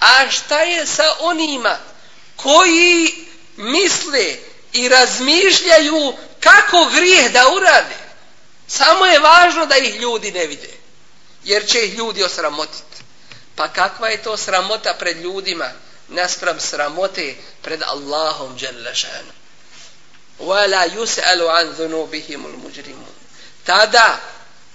[0.00, 1.78] A šta je sa onima
[2.36, 3.14] koji
[3.56, 4.36] misle
[4.72, 7.96] i razmišljaju kako grijeh da urade?
[8.68, 10.70] Samo je važno da ih ljudi ne vide.
[11.44, 13.02] Jer će ih ljudi osramotiti.
[13.56, 15.70] Pa kakva je to sramota pred ljudima
[16.08, 19.32] naspram sramote pred Allahom Đelešanu?
[20.40, 23.14] وَلَا yus'alu an ذُنُوبِهِمُ الْمُجْرِمُونَ
[23.64, 24.20] Tada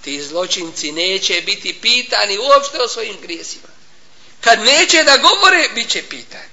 [0.02, 3.75] ti zločinci neće biti pitani uopšte o svojim grijesima.
[4.40, 6.48] Kad neće da govore, bit će pitan.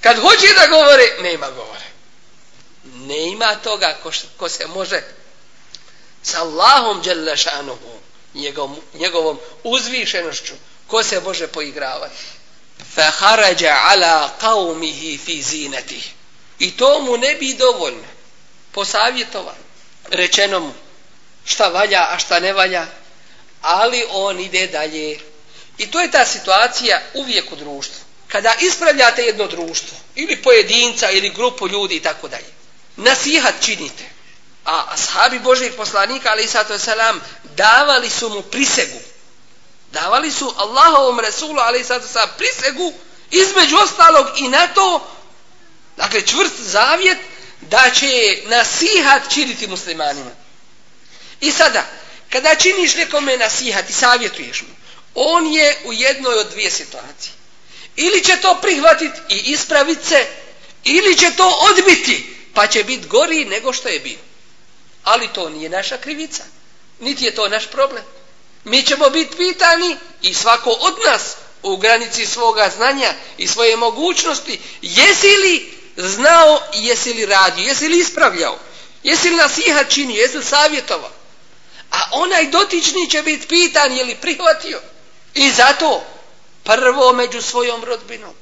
[0.00, 1.86] Kad hoće da govore, nema govore.
[2.84, 5.02] Ne ima toga ko, ko se može
[6.22, 7.98] sa Allahom Đelešanuhu,
[8.34, 10.54] njegov, njegovom uzvišenošću,
[10.86, 12.24] ko se može poigravati.
[12.94, 16.12] Fa harađa ala qavmihi fi zinati.
[16.58, 18.08] I to mu ne bi dovoljno.
[18.72, 19.54] Posavjetovan.
[20.08, 20.72] Rečeno mu
[21.44, 22.86] šta valja, a šta ne valja.
[23.62, 25.18] Ali on ide dalje.
[25.78, 28.00] I to je ta situacija uvijek u društvu.
[28.28, 32.46] Kada ispravljate jedno društvo, ili pojedinca, ili grupu ljudi i tako dalje,
[32.96, 34.04] nasihat činite.
[34.64, 37.20] A ashabi Božih poslanika, ali i sato selam,
[37.56, 38.98] davali su mu prisegu.
[39.92, 42.92] Davali su Allahovom Resulu, ali i sato selam, prisegu,
[43.30, 45.10] između ostalog i na to,
[45.96, 47.18] dakle čvrst zavjet,
[47.60, 50.30] da će nasihat činiti muslimanima.
[51.40, 51.84] I sada,
[52.30, 54.75] kada činiš nekome nasihat i savjetuješ mu,
[55.16, 57.32] on je u jednoj od dvije situacije.
[57.96, 60.26] Ili će to prihvatiti i ispraviti se,
[60.84, 64.18] ili će to odbiti, pa će biti gori nego što je bio.
[65.04, 66.42] Ali to nije naša krivica,
[67.00, 68.04] niti je to naš problem.
[68.64, 71.22] Mi ćemo biti pitani i svako od nas
[71.62, 77.88] u granici svoga znanja i svoje mogućnosti, jesi li znao i jesi li radio, jesi
[77.88, 78.58] li ispravljao,
[79.02, 81.10] jesi li nasihat činio, jesi li savjetovao.
[81.90, 84.80] A onaj dotični će biti pitan je li prihvatio.
[85.36, 86.04] I zato
[86.64, 88.34] prvo među svojom rodbinom.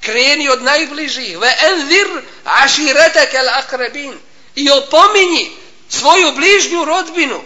[0.00, 1.38] Kreni od najbližih.
[1.38, 2.06] Ve enzir
[2.44, 4.18] aširetek el akrebin.
[4.54, 5.50] I opominji
[5.88, 7.42] svoju bližnju rodbinu.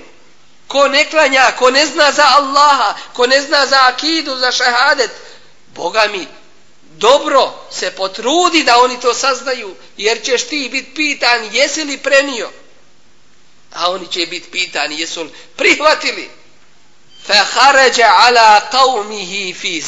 [0.67, 5.11] Ko ne klanja, ko ne zna za Allaha, ko ne zna za akidu, za šehadet.
[5.75, 6.27] Boga mi,
[6.83, 12.51] dobro se potrudi da oni to saznaju, jer ćeš ti biti pitan jesi li prenio.
[13.73, 16.31] A oni će biti pitani jesu li prihvatili
[17.31, 19.83] fa kharaja ala qaumihi fi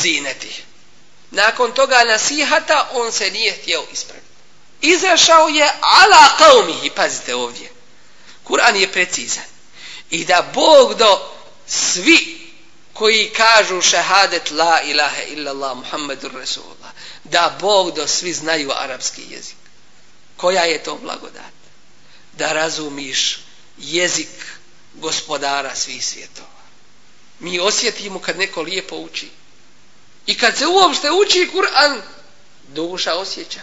[1.31, 4.27] nakon toga nasihata on se nije htio ispraviti.
[4.81, 7.73] Izašao je ala qaumihi pazite ovdje.
[8.45, 9.45] Kur'an je precizan.
[10.11, 11.21] I da Bog do
[11.67, 12.51] svi
[12.93, 16.91] koji kažu šehadet la ilaha illallah muhammedur rasulullah
[17.25, 19.57] da Bog do svi znaju arapski jezik.
[20.37, 21.53] Koja je to blagodat?
[22.33, 23.39] Da razumiš
[23.79, 24.47] jezik
[24.95, 26.52] gospodara svih svjetova
[27.39, 29.29] mi osjetimo kad neko lijepo uči.
[30.27, 32.01] I kad se uopšte uči Kur'an,
[32.69, 33.61] duša osjeća.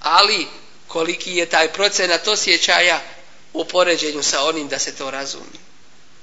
[0.00, 0.46] Ali
[0.88, 3.00] koliki je taj procenat osjećaja
[3.52, 5.58] u poređenju sa onim da se to razumi.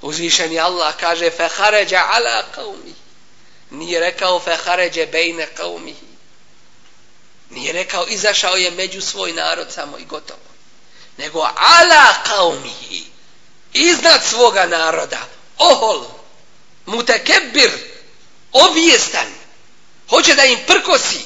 [0.02, 2.92] Uzvišeni Allah kaže fehaređa ala qaumi.
[3.70, 5.94] Nije rekao fehaređe bejne qaumi.
[7.50, 10.40] Nije rekao izašao je među svoj narod samo i gotovo.
[11.16, 13.02] Nego ala qaumi.
[13.72, 15.18] Iznad svoga naroda.
[15.58, 16.04] Ohol
[16.86, 17.70] mutekebbir,
[18.52, 19.26] objestan,
[20.08, 21.20] hoće da im prkosi,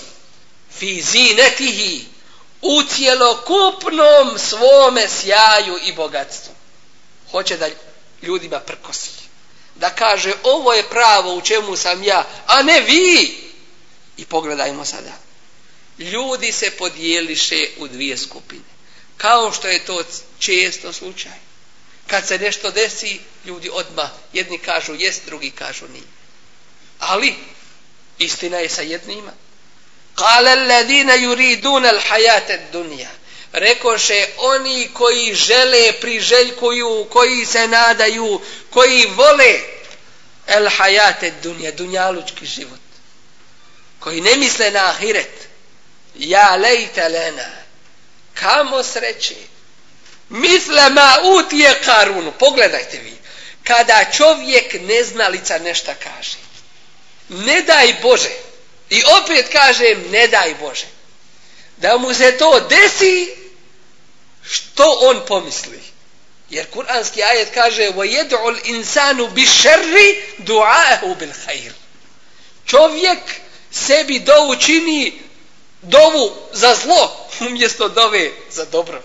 [0.79, 2.05] fi zinetihi,
[2.63, 6.55] u cjelokupnom svome sjaju i bogatstvu.
[7.31, 7.69] Hoće da
[8.23, 9.11] ljudima prkosi.
[9.75, 13.37] Da kaže, ovo je pravo u čemu sam ja, a ne vi.
[14.17, 15.13] I pogledajmo sada.
[15.99, 18.63] Ljudi se podijeliše u dvije skupine.
[19.17, 20.03] Kao što je to
[20.39, 21.46] često slučaj.
[22.07, 26.05] Kad se nešto desi, ljudi odma jedni kažu jest, drugi kažu nije.
[26.99, 27.35] Ali,
[28.19, 29.33] istina je sa jednima.
[30.15, 33.09] Kale alladina yuriduna l'hajate dunja.
[33.53, 38.41] Rekoše oni koji žele, priželjkuju, koji se nadaju,
[38.71, 39.61] koji vole
[40.49, 42.81] al-hayata dunja, dunjalučki život.
[44.01, 45.49] Koji ne misle na ahiret.
[46.15, 47.51] Ja lejte lena.
[48.35, 49.35] Kamo sreće
[50.30, 52.32] misle ma utije karunu.
[52.32, 53.18] Pogledajte vi.
[53.64, 56.38] Kada čovjek neznalica nešta kaže.
[57.30, 58.30] Ne daj Bože.
[58.90, 60.88] I opet kažem ne daj Bože.
[61.78, 63.36] Da mu se to desi
[64.50, 65.80] što on pomisli?
[66.50, 71.72] Jer kuranski ajet kaže وَيَدْعُ الْإِنسَانُ بِشَرِّ دُعَاهُ بِالْحَيْرِ
[72.66, 73.20] Čovjek
[73.72, 75.22] sebi dovu čini
[75.82, 79.02] dovu za zlo umjesto dove za dobro.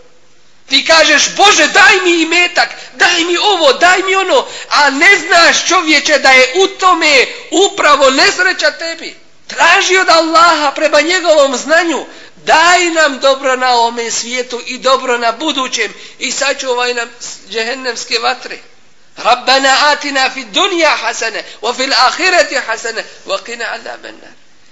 [0.72, 5.68] Ti kažeš, Bože, daj mi imetak, daj mi ovo, daj mi ono, a ne znaš
[5.68, 9.16] čovječe da je u tome upravo nesreća tebi.
[9.48, 12.06] Traži od Allaha prema njegovom znanju,
[12.36, 17.10] daj nam dobro na ovome svijetu i dobro na budućem i sačuvaj nam
[17.50, 18.58] džehennemske vatre.
[19.18, 24.28] Rabbana atina fi dunja hasane, wa fil ahireti hasane, wa qina azabenna.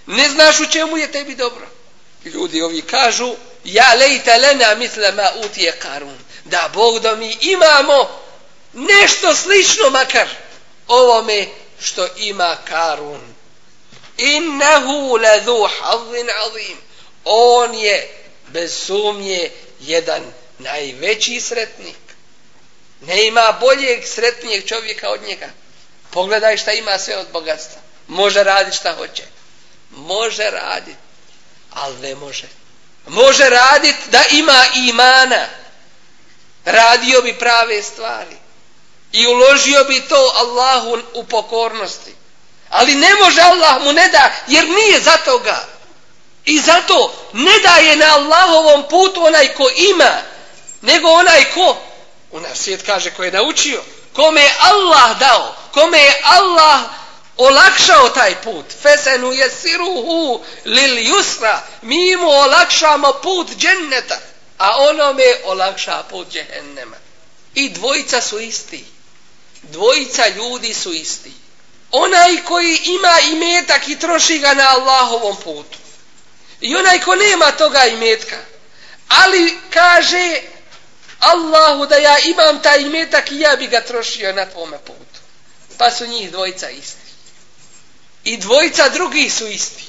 [0.07, 1.78] Ne znaš u čemu je tebi dobro.
[2.25, 6.17] Ljudi ovi kažu, ja lejta lena misle ma utije karun.
[6.45, 8.09] Da Bog da mi imamo
[8.73, 10.27] nešto slično makar
[10.87, 11.47] ovome
[11.81, 13.21] što ima karun.
[14.17, 16.77] Innehu ledhu hazin azim.
[17.23, 20.23] On je bez sumnje jedan
[20.59, 21.95] najveći sretnik.
[23.01, 25.49] Ne ima boljeg sretnijeg čovjeka od njega.
[26.11, 27.81] Pogledaj šta ima sve od bogatstva.
[28.07, 29.23] Može raditi šta hoće.
[29.89, 31.08] Može raditi.
[31.73, 32.47] Ali ne može.
[33.07, 35.47] Može radit da ima imana.
[36.65, 38.37] Radio bi prave stvari.
[39.11, 42.15] I uložio bi to Allahu u pokornosti.
[42.69, 45.67] Ali ne može Allah mu ne da jer nije za toga.
[46.45, 50.21] I zato ne daje na Allahovom putu onaj ko ima
[50.81, 51.77] nego onaj ko
[52.31, 56.79] u nas svijet kaže ko je naučio kome je Allah dao kome je Allah
[57.39, 58.65] olakšao taj put.
[58.81, 61.59] Fesenu jesiruhu lil yusra.
[61.81, 64.19] Mi mu olakšamo put dženneta.
[64.57, 66.97] A onome olakša put džehennema.
[67.55, 68.85] I dvojica su isti.
[69.61, 71.31] Dvojica ljudi su isti.
[71.91, 75.77] Onaj koji ima imetak i troši ga na Allahovom putu.
[76.61, 78.37] I onaj ko nema toga imetka.
[79.07, 80.41] Ali kaže
[81.19, 85.19] Allahu da ja imam taj imetak i ja bi ga trošio na tvome putu.
[85.77, 87.08] Pa su njih dvojica isti
[88.23, 89.83] i dvojica drugi su isti.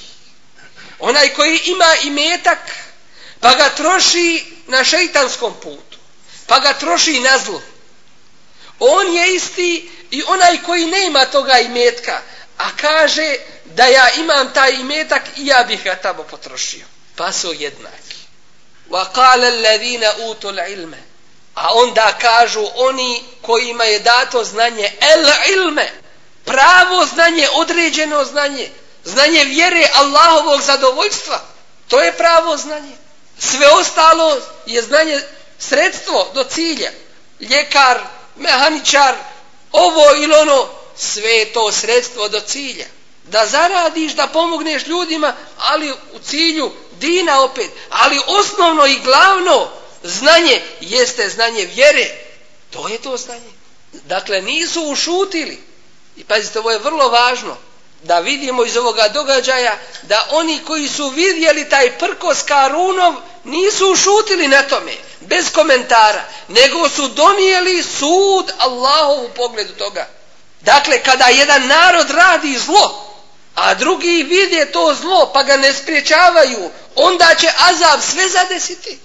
[0.99, 2.59] Onaj koji ima imetak,
[3.39, 5.97] pa ga troši na šeitanskom putu,
[6.47, 7.61] pa ga troši na zlo.
[8.79, 12.21] On je isti i onaj koji nema toga imetka,
[12.57, 16.85] a kaže da ja imam taj imetak i ja bih ga tamo potrošio.
[17.15, 18.15] Pa su jednaki.
[18.89, 20.97] Wa qala alladhina utul ilme.
[21.55, 25.91] A onda kažu oni kojima je dato znanje el ilme
[26.45, 28.69] pravo znanje, određeno znanje,
[29.03, 31.41] znanje vjere Allahovog zadovoljstva,
[31.87, 32.95] to je pravo znanje.
[33.39, 35.21] Sve ostalo je znanje
[35.59, 36.91] sredstvo do cilja.
[37.39, 37.99] Ljekar,
[38.35, 39.15] mehaničar,
[39.71, 40.67] ovo ili ono,
[40.97, 42.85] sve je to sredstvo do cilja.
[43.23, 47.71] Da zaradiš, da pomogneš ljudima, ali u cilju dina opet.
[47.89, 49.69] Ali osnovno i glavno
[50.03, 52.05] znanje jeste znanje vjere.
[52.69, 53.51] To je to znanje.
[53.91, 55.70] Dakle, nisu ušutili.
[56.17, 57.57] I pazite, ovo je vrlo važno
[58.03, 64.47] da vidimo iz ovoga događaja da oni koji su vidjeli taj prkos Karunov nisu ušutili
[64.47, 70.07] na tome, bez komentara, nego su donijeli sud Allahov u pogledu toga.
[70.61, 73.07] Dakle, kada jedan narod radi zlo,
[73.55, 78.99] a drugi vidje to zlo pa ga ne spriječavaju, onda će azab sve zadesiti.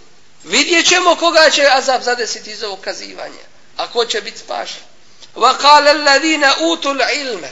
[0.44, 3.44] Vidjet ćemo koga će azab zadesiti iz ovog kazivanja,
[3.76, 4.82] a ko će biti spašen.
[5.35, 7.49] وقال الذين اوتوا العلم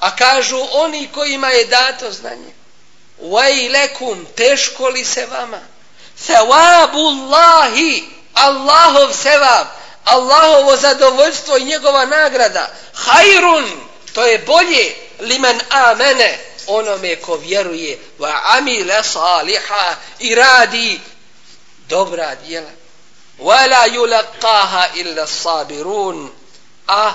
[0.00, 2.52] a kažu oni kojima je dato znanje
[3.20, 5.60] vajlekum teško li se vama
[6.26, 8.04] thawabu Allahi
[8.34, 9.66] Allahov sevab
[10.04, 13.70] Allahovo zadovoljstvo i njegova nagrada hajrun
[14.14, 21.00] to je bolje liman amene onome ko vjeruje wa amile saliha i radi
[21.88, 22.70] dobra djela
[23.38, 26.30] wala yulaqaha illa sabirun
[26.89, 27.13] a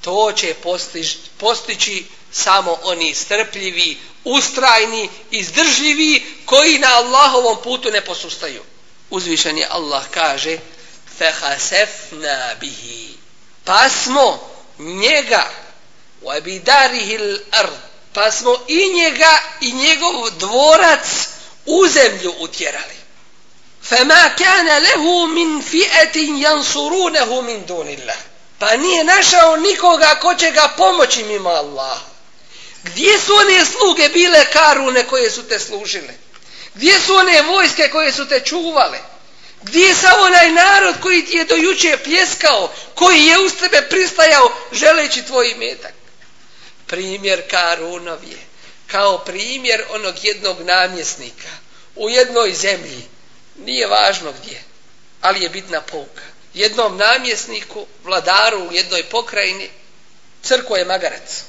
[0.00, 8.62] to će postiž, postići samo oni strpljivi, ustrajni, izdržljivi, koji na Allahovom putu ne posustaju.
[9.10, 10.58] Uzvišen je Allah kaže,
[11.18, 13.08] فَحَسَفْنَا بِهِ
[13.64, 15.50] Pa smo njega,
[16.22, 17.72] وَبِدَارِهِ abidarihil ard,
[18.12, 21.28] pa smo i njega i njegov dvorac
[21.66, 22.96] u zemlju utjerali.
[23.82, 25.62] Fema kana مِنْ min
[26.42, 28.16] يَنْصُرُونَهُ مِنْ min dunillah.
[28.58, 31.98] Pa nije našao nikoga ko će ga pomoći mimo Allah.
[32.82, 36.14] Gdje su one sluge bile karune koje su te služile?
[36.74, 38.98] Gdje su one vojske koje su te čuvale?
[39.62, 44.52] Gdje je sa onaj narod koji ti je dojuče pljeskao, koji je uz tebe pristajao
[44.72, 45.92] želeći tvoj imetak?
[46.86, 48.38] Primjer Karunov je
[48.86, 51.48] kao primjer onog jednog namjesnika
[51.96, 53.02] u jednoj zemlji,
[53.56, 54.62] nije važno gdje,
[55.20, 56.22] ali je bitna pouka.
[56.56, 59.70] Jednom namjesniku, vladaru u jednoj pokrajini,
[60.42, 61.42] crko je magarac.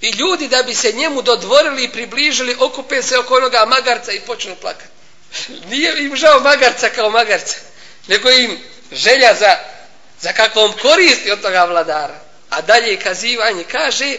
[0.00, 4.20] I ljudi da bi se njemu dodvorili i približili, okupe se oko onoga magarca i
[4.20, 4.90] počnu plakati.
[5.70, 7.56] Nije im žao magarca kao magarca,
[8.06, 8.58] nego im
[8.92, 9.56] želja za,
[10.20, 12.20] za kakvom koristi od toga vladara.
[12.50, 14.16] A dalje kazivanje kaže,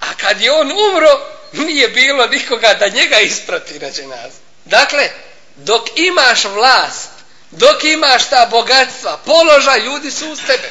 [0.00, 1.20] a kad je on umro,
[1.52, 4.36] nije bilo nikoga da njega isprati na dženazu.
[4.64, 5.10] Dakle,
[5.56, 7.13] dok imaš vlast,
[7.53, 10.69] dok imaš ta bogatstva, položaj, ljudi su uz tebe.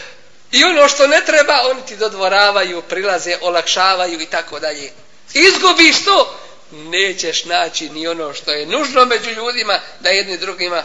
[0.53, 4.93] I ono što ne treba, oni ti dodvoravaju, prilaze, olakšavaju i tako dalje.
[5.35, 6.39] Izgubiš to,
[6.71, 10.85] nećeš naći ni ono što je nužno među ljudima, da jedni drugima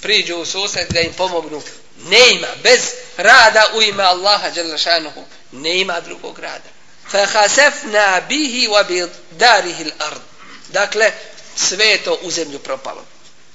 [0.00, 1.62] priđu u susret, da im pomognu.
[2.04, 2.80] Ne ima, bez
[3.16, 6.76] rada u ime Allaha, Đelešanuhu, ne ima drugog rada.
[7.12, 10.20] فَحَسَفْنَا بِهِ وَبِدَارِهِ الْأَرْضِ
[10.68, 11.12] Dakle,
[11.56, 13.04] sve to u zemlju propalo.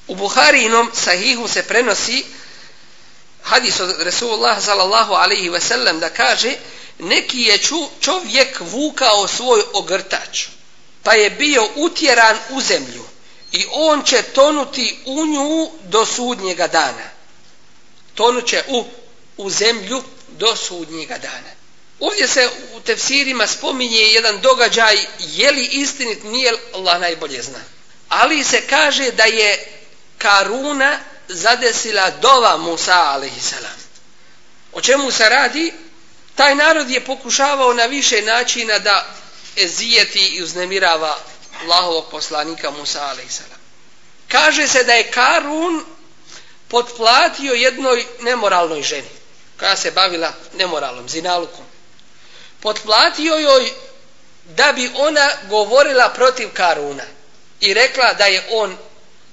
[0.07, 2.25] U Buharinom sahihu se prenosi
[3.43, 6.55] hadis od Resulullah sallallahu alaihi ve sellem da kaže
[6.99, 10.47] neki je ču, čovjek vukao svoj ogrtač
[11.03, 13.05] pa je bio utjeran u zemlju
[13.53, 17.11] i on će tonuti u nju do sudnjega dana.
[18.15, 18.85] Tonuće u,
[19.37, 21.51] u zemlju do sudnjega dana.
[22.01, 27.61] Ovdje se u tefsirima spominje jedan događaj, je li istinit, nije Allah najbolje zna.
[28.09, 29.76] Ali se kaže da je
[30.19, 30.99] Karuna
[31.29, 33.55] zadesila dova Musa a.s.
[34.73, 35.75] O čemu se radi?
[36.35, 39.07] Taj narod je pokušavao na više načina da
[39.57, 41.19] ezijeti i uznemirava
[41.63, 43.41] Allahovog poslanika Musa a.s.
[44.29, 45.85] Kaže se da je Karun
[46.69, 49.09] potplatio jednoj nemoralnoj ženi
[49.59, 51.65] koja se bavila nemoralom, zinalukom.
[52.61, 53.73] Potplatio joj
[54.45, 57.05] da bi ona govorila protiv Karuna
[57.61, 58.77] i rekla da je on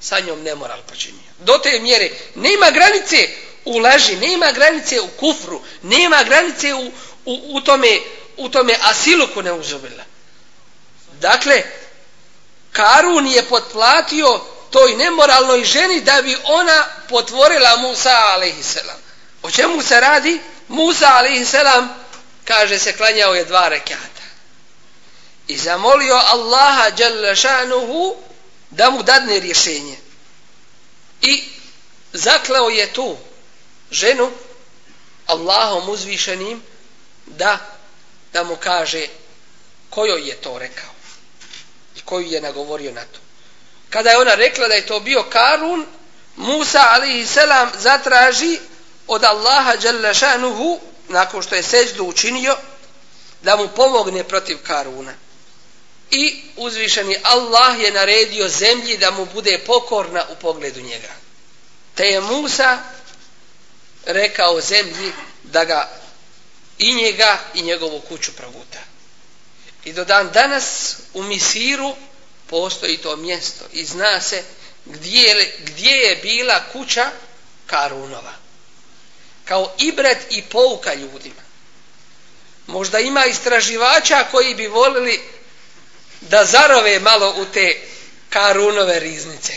[0.03, 1.31] sa njom nemoral počinio.
[1.39, 3.29] Do te mjere nema granice
[3.65, 6.91] u laži, nema granice u kufru, nema granice u,
[7.25, 7.99] u, u tome
[8.37, 10.03] u tome asiluku ne uzubila.
[11.19, 11.63] Dakle,
[12.71, 14.41] Karun je potplatio
[14.71, 18.77] toj nemoralnoj ženi da bi ona potvorila Musa a.s.
[19.43, 20.41] O čemu se radi?
[20.67, 21.55] Musa a.s.
[22.45, 24.23] kaže se klanjao je dva rekata.
[25.47, 26.89] I zamolio Allaha
[28.75, 29.97] da mu dadne rješenje.
[31.21, 31.43] I
[32.13, 33.17] zakleo je tu
[33.91, 34.31] ženu
[35.27, 36.61] Allahom uzvišenim
[37.25, 37.57] da,
[38.33, 39.07] da mu kaže
[39.89, 40.89] kojoj je to rekao
[41.95, 43.19] i koju je nagovorio na to.
[43.89, 45.85] Kada je ona rekla da je to bio Karun,
[46.35, 47.37] Musa a.s.
[47.79, 48.59] zatraži
[49.07, 49.73] od Allaha
[50.13, 52.57] šanuhu nakon što je seđdu učinio
[53.41, 55.13] da mu pomogne protiv Karuna
[56.11, 61.11] i uzvišeni Allah je naredio zemlji da mu bude pokorna u pogledu njega.
[61.95, 62.79] Te je Musa
[64.05, 65.11] rekao zemlji
[65.43, 65.89] da ga
[66.77, 68.79] i njega i njegovu kuću proguta.
[69.85, 71.95] I do dan danas u Misiru
[72.47, 74.43] postoji to mjesto i zna se
[74.85, 77.11] gdje, gdje je bila kuća
[77.65, 78.33] Karunova.
[79.45, 81.41] Kao ibret i pouka ljudima.
[82.67, 85.21] Možda ima istraživača koji bi volili
[86.22, 87.80] da zarove malo u te
[88.30, 89.52] karunove riznice.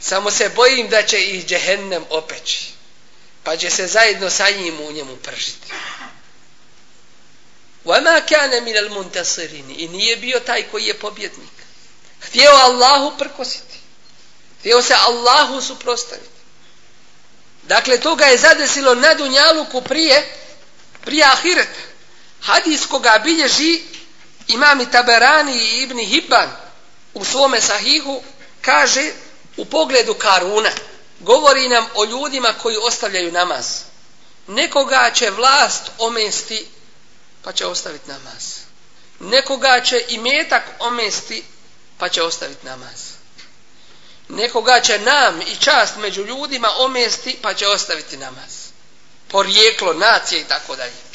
[0.00, 2.72] Samo se bojim da će ih džehennem opeći.
[3.42, 5.72] Pa će se zajedno sa njim u njemu pržiti.
[7.84, 11.50] وَمَا كَانَ مِنَ الْمُنْتَصِرِينِ I nije bio taj koji je pobjednik.
[12.20, 13.78] Htio Allahu prkositi.
[14.60, 16.38] Htio se Allahu suprostaviti.
[17.62, 20.34] Dakle, toga je zadesilo na Dunjaluku prije,
[21.04, 21.80] prije Ahireta.
[22.40, 23.82] Hadis koga bilježi
[24.47, 26.49] imami Taberani i Ibn Hibban
[27.13, 28.23] u svome sahihu
[28.61, 29.11] kaže
[29.57, 30.69] u pogledu Karuna
[31.19, 33.65] govori nam o ljudima koji ostavljaju namaz.
[34.47, 36.67] Nekoga će vlast omesti
[37.43, 38.43] pa će ostaviti namaz.
[39.19, 41.43] Nekoga će i metak omesti
[41.97, 43.13] pa će ostaviti namaz.
[44.29, 48.51] Nekoga će nam i čast među ljudima omesti pa će ostaviti namaz.
[49.27, 51.12] Porijeklo, nacije i tako dalje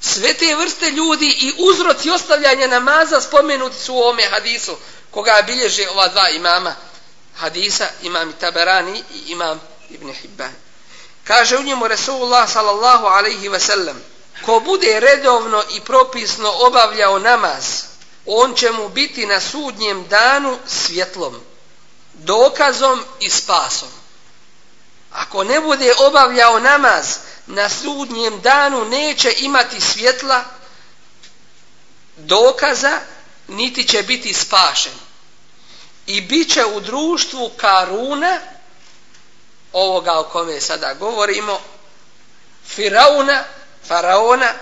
[0.00, 4.76] sve te vrste ljudi i uzroci ostavljanja namaza spomenuti su u ome hadisu
[5.10, 6.74] koga bilježe ova dva imama
[7.36, 10.52] hadisa, imam Taberani i imam Ibn Hibban.
[11.24, 14.02] Kaže u njemu Resulullah sallallahu alaihi ve sellem
[14.46, 17.64] ko bude redovno i propisno obavljao namaz
[18.26, 21.40] on će mu biti na sudnjem danu svjetlom
[22.14, 23.88] dokazom i spasom.
[25.12, 27.06] Ako ne bude obavljao namaz,
[27.50, 30.44] na sudnjem danu neće imati svjetla
[32.16, 32.98] dokaza
[33.48, 34.92] niti će biti spašen.
[36.06, 38.40] I bit će u društvu Karuna
[39.72, 41.60] ovoga o kome sada govorimo,
[42.66, 43.44] Firauna,
[43.86, 44.52] Faraona,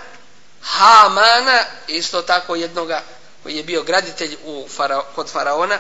[0.63, 3.03] Hamana, isto tako jednoga
[3.43, 5.79] koji je bio graditelj u fara, kod Faraona,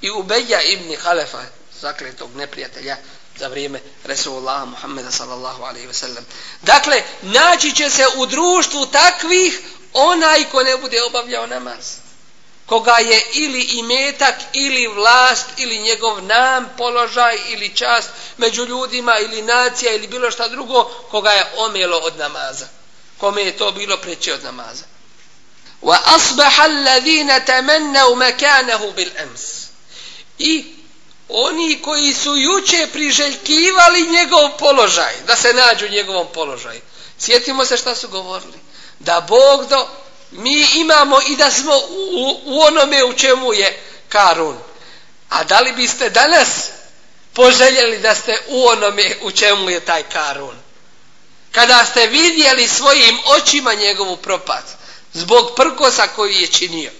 [0.00, 1.38] i Ubeja ibn Halefa,
[1.80, 2.96] zakletog neprijatelja,
[3.38, 6.26] za vrijeme Resulullaha Muhammeda sallallahu alaihi ve sellem.
[6.62, 9.60] Dakle, naći će se u društvu takvih
[9.92, 11.96] onaj ko ne bude obavljao namaz.
[12.66, 19.42] Koga je ili imetak, ili vlast, ili njegov nam, položaj, ili čast među ljudima, ili
[19.42, 22.66] nacija, ili bilo šta drugo, koga je omelo od namaza.
[23.18, 24.84] Kome je to bilo preće od namaza.
[25.82, 29.42] Wa asbaha alladhina tamannau makanahu bil ams.
[30.38, 30.77] I
[31.28, 36.80] oni koji su juče priželjkivali njegov položaj, da se nađu u njegovom položaju.
[37.18, 38.58] Sjetimo se šta su govorili.
[38.98, 39.88] Da Bog do,
[40.30, 44.58] mi imamo i da smo u, u onome u čemu je Karun.
[45.28, 46.48] A da li biste danas
[47.32, 50.56] poželjeli da ste u onome u čemu je taj Karun?
[51.52, 54.64] Kada ste vidjeli svojim očima njegovu propad,
[55.12, 56.90] zbog prkosa koji je činio.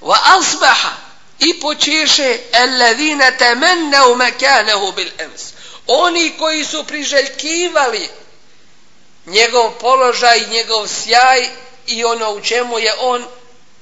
[0.00, 1.11] Wa asbaha
[1.46, 5.42] i počeše alladhina tamannau makanahu bil ams.
[5.86, 8.08] Oni koji su priželjkivali
[9.26, 11.48] njegov položaj njegov sjaj
[11.86, 13.26] i ono u čemu je on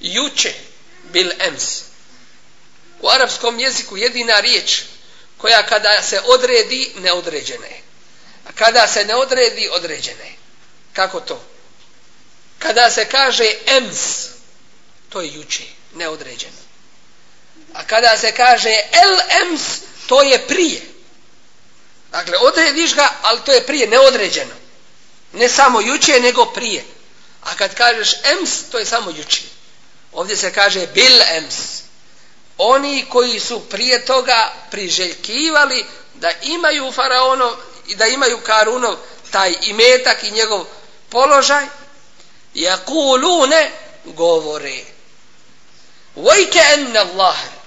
[0.01, 0.55] juče
[1.13, 1.83] bil ams.
[3.01, 4.83] U arapskom jeziku jedina riječ
[5.39, 7.81] koja kada se odredi neodređena je.
[8.47, 10.35] A kada se ne odredi određena je.
[10.93, 11.45] Kako to?
[12.59, 14.27] Kada se kaže ems
[15.09, 16.70] to je juče neodređeno.
[17.75, 19.63] A kada se kaže el ems,
[20.07, 20.83] to je prije.
[22.11, 24.55] Dakle, odrediš ga, ali to je prije, neodređeno.
[25.33, 26.85] Ne samo juče, nego prije.
[27.43, 29.43] A kad kažeš ems, to je samo juče.
[30.13, 31.55] Ovdje se kaže bil ems.
[32.59, 37.53] Oni koji su prije toga priželjkivali da imaju faraonov
[37.87, 38.97] i da imaju karunov
[39.31, 40.65] taj imetak i njegov
[41.09, 41.67] položaj,
[42.55, 43.71] jakulune
[44.05, 44.81] govore.
[46.15, 47.60] Vojke enne Allahe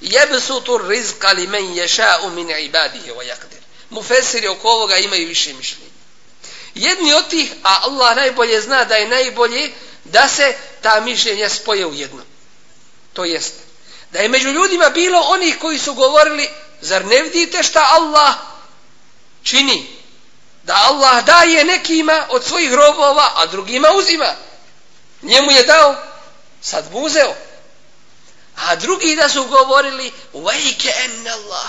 [0.00, 3.60] jebsutu rizqa li men ješa'u min ibadihi wa yakdir.
[3.90, 5.90] Mufesiri oko ovoga imaju više mišljenja.
[6.74, 9.70] Jedni od tih, a Allah najbolje zna da je najbolje
[10.04, 12.22] da se ta mišljenja spoje u jedno.
[13.12, 13.54] To jest,
[14.10, 16.48] da je među ljudima bilo onih koji su govorili,
[16.80, 18.34] zar ne vidite šta Allah
[19.42, 19.96] čini?
[20.62, 24.34] Da Allah daje nekima od svojih robova, a drugima uzima.
[25.22, 25.96] Njemu je dao,
[26.62, 27.34] sad mu uzeo
[28.56, 31.68] a drugi da su govorili vajke enne Allah.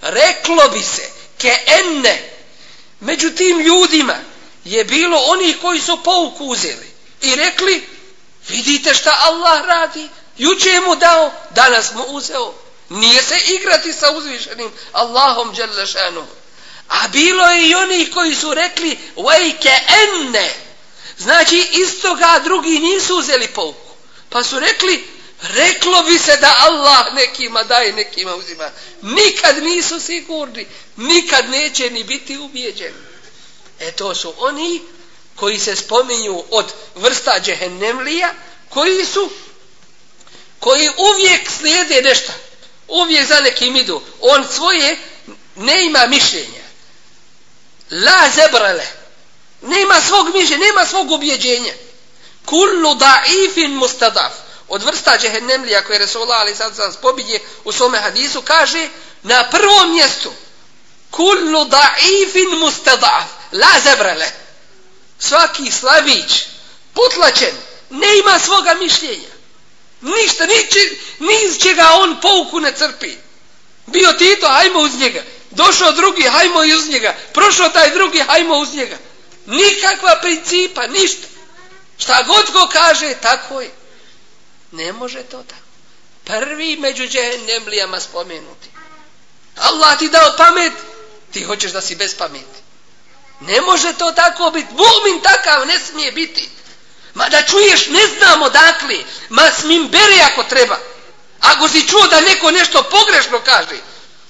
[0.00, 2.30] Reklo bi se ke enne.
[3.00, 4.16] Među tim ljudima
[4.64, 6.90] je bilo oni koji su pouku uzeli
[7.20, 7.88] i rekli
[8.48, 10.08] vidite šta Allah radi
[10.38, 12.54] juče mu dao danas mu uzeo.
[12.88, 16.26] Nije se igrati sa uzvišenim Allahom Đerlešanu
[16.90, 20.54] a bilo je i oni koji su rekli vajke enne.
[21.18, 23.90] Znači istoga drugi nisu uzeli pouku.
[24.28, 25.08] Pa su rekli
[25.42, 28.70] Reklo bi se da Allah nekima daje, nekima uzima.
[29.02, 30.66] Nikad nisu sigurni,
[30.96, 32.96] nikad neće ni biti ubijeđeni.
[33.78, 34.82] E to su oni
[35.36, 38.34] koji se spominju od vrsta džehennemlija,
[38.68, 39.30] koji su,
[40.58, 42.32] koji uvijek slijede nešto.
[42.88, 44.02] Uvijek za nekim idu.
[44.20, 44.98] On svoje
[45.56, 46.64] ne ima mišljenja.
[47.90, 48.86] La zebrale.
[49.62, 51.72] Nema svog mišljenja, nema svog ubjeđenja.
[52.44, 54.32] Kullu da'ifin mustadaf
[54.70, 58.88] od vrsta džehennemlija koje Resulullah ali sad sam spominje u svome hadisu kaže
[59.22, 60.32] na prvom mjestu
[61.10, 64.30] kullu da'ifin mustadaf la zebrele.
[65.18, 66.46] Svaki slabić
[66.94, 67.54] putlačen
[67.90, 69.28] ne ima svoga mišljenja.
[70.00, 73.14] Ništa niči, ni iz čega on pouku ne crpi.
[73.86, 75.22] Bio Tito hajmo uz njega.
[75.50, 77.16] Došao drugi hajmo uz njega.
[77.32, 78.98] Prošao taj drugi hajmo uz njega.
[79.46, 81.26] Nikakva principa ništa.
[81.98, 83.79] Šta god ko kaže tako je.
[84.72, 85.62] Ne može to tako.
[86.24, 88.68] Prvi među džehennemlijama spomenuti.
[89.56, 90.72] Allah ti dao pamet,
[91.32, 92.60] ti hoćeš da si bez pameti.
[93.40, 94.74] Ne može to tako biti.
[94.74, 96.48] Mu'min takav ne smije biti.
[97.14, 98.96] Ma da čuješ, ne znamo dakle.
[99.28, 100.78] Ma smim bere ako treba.
[101.40, 103.76] Ako si čuo da neko nešto pogrešno kaže,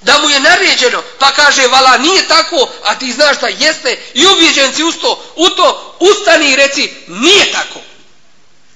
[0.02, 4.26] da mu je naređeno, pa kaže, vala, nije tako, a ti znaš da jeste, i
[4.26, 7.80] ubijeđen si usto, u to, ustani i reci, nije tako.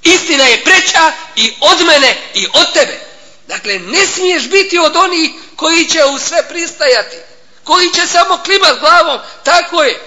[0.05, 3.01] Istina je preća i od mene i od tebe.
[3.49, 7.17] Dakle, ne smiješ biti od onih koji će u sve pristajati.
[7.65, 9.21] Koji će samo klimat glavom.
[9.45, 10.01] Tako je.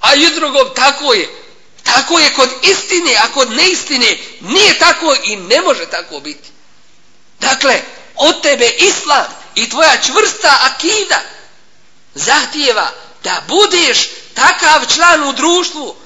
[0.00, 1.28] A i drugom, tako je.
[1.82, 6.48] Tako je kod istine, a kod neistine nije tako i ne može tako biti.
[7.40, 7.82] Dakle,
[8.16, 11.20] od tebe islam i tvoja čvrsta akida
[12.14, 12.90] zahtijeva
[13.24, 15.96] da budeš takav član u društvu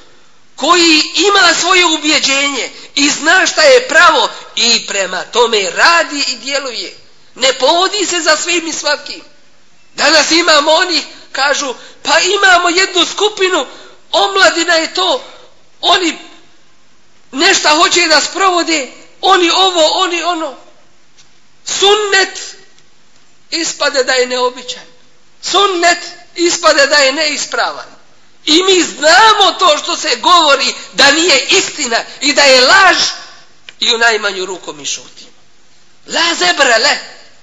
[0.58, 6.96] koji ima svoje ubjeđenje i zna šta je pravo i prema tome radi i djeluje.
[7.34, 9.20] Ne povodi se za svim i svakim.
[9.94, 11.02] Danas imamo oni,
[11.32, 13.66] kažu, pa imamo jednu skupinu,
[14.12, 15.24] omladina je to,
[15.80, 16.18] oni
[17.32, 20.56] nešta hoće da sprovode, oni ovo, oni ono.
[21.64, 22.56] Sunnet
[23.50, 24.86] ispade da je neobičan.
[25.42, 25.98] Sunnet
[26.34, 27.97] ispade da je neispravan.
[28.48, 32.96] I mi znamo to što se govori da nije istina i da je laž
[33.80, 35.30] i u najmanju ruku mi šutimo.
[36.06, 36.98] La zebrele,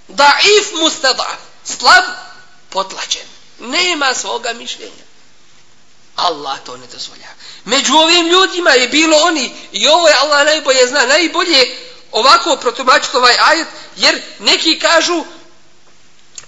[0.08, 2.04] daif mustada, slab,
[2.70, 3.28] potlačen.
[3.60, 5.06] Nema svoga mišljenja.
[6.16, 7.28] Allah to ne dozvolja.
[7.66, 11.78] Među ovim ljudima je bilo oni, i ovo je Allah najbolje zna, najbolje
[12.12, 15.24] ovako protumačiti ovaj ajet, jer neki kažu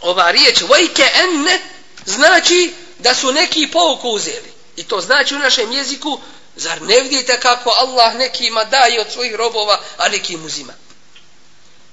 [0.02, 1.62] ova riječ vajke enne
[2.06, 4.54] znači da su neki pouku uzeli.
[4.76, 6.20] I to znači u našem jeziku,
[6.56, 10.74] zar ne vidite kako Allah nekima daje od svojih robova, a nekim uzima.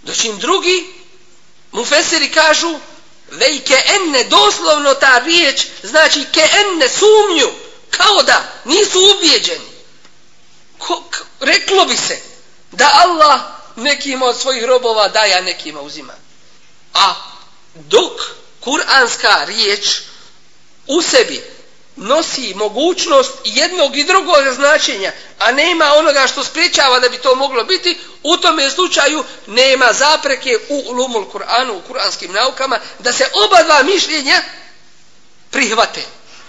[0.03, 0.95] Doćim drugi,
[1.73, 2.79] mufesiri kažu,
[3.31, 7.53] vej ke enne, doslovno ta riječ, znači ke enne, sumnju,
[7.91, 9.75] kao da nisu ubijeđeni.
[10.79, 11.03] Ko,
[11.41, 12.21] reklo bi se
[12.73, 13.41] da Allah
[13.77, 16.13] nekima od svojih robova daje, a nekima uzima.
[16.95, 17.15] A
[17.75, 18.13] dok
[18.61, 20.01] kuranska riječ
[20.87, 21.43] u sebi
[21.97, 27.65] nosi mogućnost jednog i drugog značenja, a nema onoga što spriječava da bi to moglo
[27.65, 33.63] biti, u tome slučaju nema zapreke u lumul Kur'anu, u kuranskim naukama, da se oba
[33.63, 34.43] dva mišljenja
[35.51, 36.03] prihvate.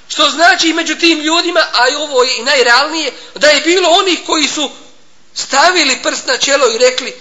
[0.07, 4.19] Što znači među tim ljudima, a i ovo je i najrealnije, da je bilo onih
[4.25, 4.71] koji su
[5.33, 7.15] stavili prst na čelo i rekli,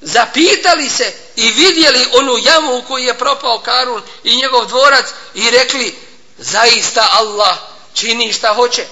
[0.00, 5.50] zapitali se i vidjeli onu jamu u kojoj je propao Karun i njegov dvorac i
[5.50, 5.94] rekli,
[6.38, 7.56] zaista Allah
[7.94, 8.86] čini šta hoće.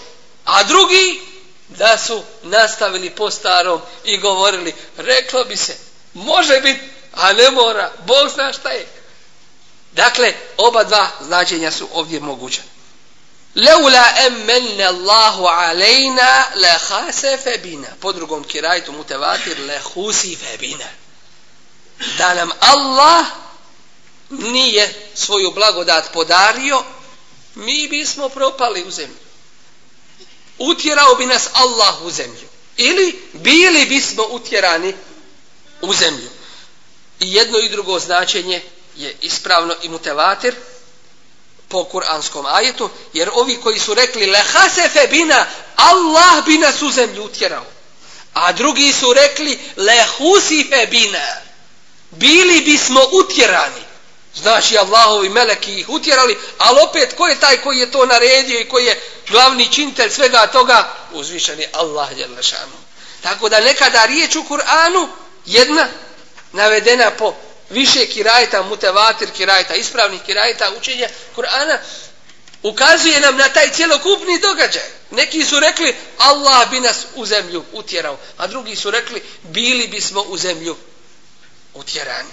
[0.45, 1.21] A drugi
[1.69, 5.77] da su nastavili po starom i govorili, reklo bi se,
[6.15, 6.81] može biti,
[7.13, 8.87] a ne mora, Bog zna šta je.
[9.93, 12.63] Dakle, oba dva značenja su ovdje moguća.
[13.55, 17.89] Leula emmenne Allahu alejna le hasefe bina.
[18.01, 20.89] Po drugom kirajtu mutevatir le husife bina.
[22.19, 23.27] Da nam Allah
[24.31, 26.83] nije svoju blagodat podario,
[27.55, 29.17] mi bismo propali u zemlju.
[30.59, 32.49] Utjerao bi nas Allah u zemlju.
[32.77, 34.95] Ili bili bismo utjerani
[35.81, 36.29] u zemlju.
[37.21, 38.63] I jedno i drugo značenje
[38.97, 40.55] je ispravno i mutevatir
[41.69, 45.47] po kuranskom ajetu, jer ovi koji su rekli lehasefe bina,
[45.77, 47.67] Allah bi nas u zemlju utjerao.
[48.35, 51.27] A drugi su rekli lehusife bina,
[52.11, 53.92] bili bismo utjerani.
[54.35, 58.69] Znači Allahovi meleki ih utjerali, ali opet ko je taj koji je to naredio i
[58.69, 60.95] koji je glavni činitelj svega toga?
[61.13, 62.77] Uzvišen je Allah Đelešanu.
[63.23, 65.09] Tako da nekada riječ u Kur'anu,
[65.47, 65.89] jedna
[66.53, 67.35] navedena po
[67.71, 71.79] više kirajta, mutevatir kirajta, ispravnih kirajta, učenja Kur'ana,
[72.63, 74.89] ukazuje nam na taj cjelokupni događaj.
[75.11, 80.23] Neki su rekli Allah bi nas u zemlju utjerao, a drugi su rekli bili bismo
[80.23, 80.77] u zemlju
[81.75, 82.31] utjerani.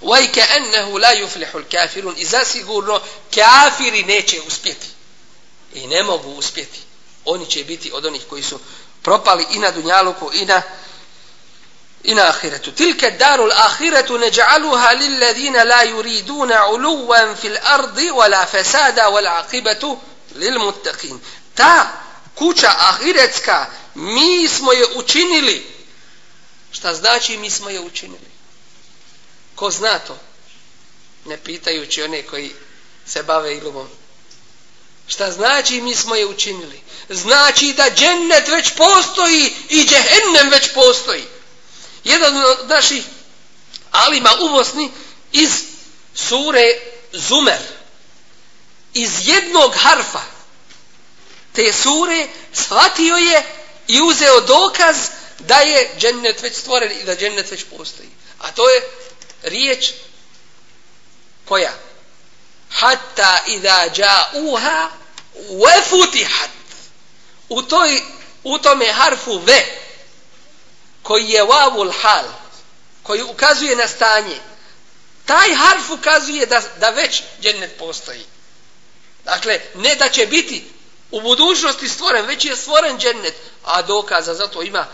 [0.00, 2.14] Vajke ennehu la yuflihul kafirun.
[2.18, 3.00] I zasigurno
[3.34, 4.86] kafiri neće uspjeti.
[5.74, 6.80] I ne mogu uspjeti.
[7.24, 8.60] Oni će biti od onih koji su
[9.02, 10.62] propali i na dunjaluku i na
[12.04, 12.72] i na ahiretu.
[12.72, 19.98] Tilke darul ahiretu neđaluha lilladina la yuriduna uluvan fil ardi wala fesada wala akibetu
[20.34, 21.18] lil muttaqin.
[21.54, 21.86] Ta
[22.34, 25.66] kuća ahiretska mi smo je učinili.
[26.72, 28.33] Šta znači mi smo je učinili?
[29.54, 30.18] Ko zna to?
[31.24, 32.52] Ne pitajući one koji
[33.06, 33.88] se bave ilumom.
[35.08, 36.80] Šta znači mi smo je učinili?
[37.08, 41.24] Znači da džennet već postoji i džehennem već postoji.
[42.04, 43.04] Jedan od naših
[43.90, 44.90] alima uvosni
[45.32, 45.50] iz
[46.14, 46.80] sure
[47.12, 47.60] Zumer.
[48.94, 50.22] Iz jednog harfa
[51.52, 53.42] te sure shvatio je
[53.88, 54.96] i uzeo dokaz
[55.38, 58.08] da je džennet već stvoren i da džennet već postoji.
[58.38, 58.82] A to je
[59.44, 59.92] riječ
[61.44, 61.72] koja?
[62.70, 64.88] Hatta idha ja'uha
[65.50, 66.50] wa futihat.
[67.48, 68.02] U toj
[68.42, 69.66] u tome harfu ve
[71.02, 72.24] koji je wavul hal
[73.02, 74.40] koji ukazuje na stanje
[75.26, 78.24] taj harf ukazuje da, da već džennet postoji.
[79.24, 80.64] Dakle ne da će biti
[81.10, 83.34] u budućnosti stvoren već je stvoren džennet
[83.64, 84.86] a dokaza za to ima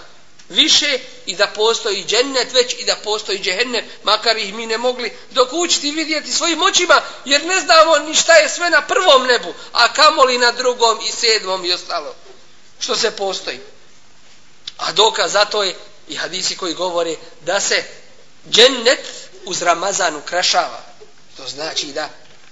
[0.51, 5.13] više i da postoji džennet već i da postoji džehennem, makar ih mi ne mogli
[5.31, 9.55] dokućiti i vidjeti svojim očima, jer ne znamo ni šta je sve na prvom nebu,
[9.73, 12.15] a kamoli na drugom i sedmom i ostalo,
[12.81, 13.61] što se postoji.
[14.79, 15.75] A dokaz za to je
[16.09, 17.85] i hadisi koji govore da se
[18.51, 19.01] džennet
[19.45, 20.83] uz Ramazan ukrašava.
[21.37, 22.11] To znači da,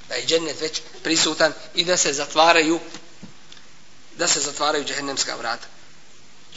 [0.09, 2.81] da je džennet već prisutan i da se zatvaraju
[4.17, 5.67] da se zatvaraju džehennemska vrata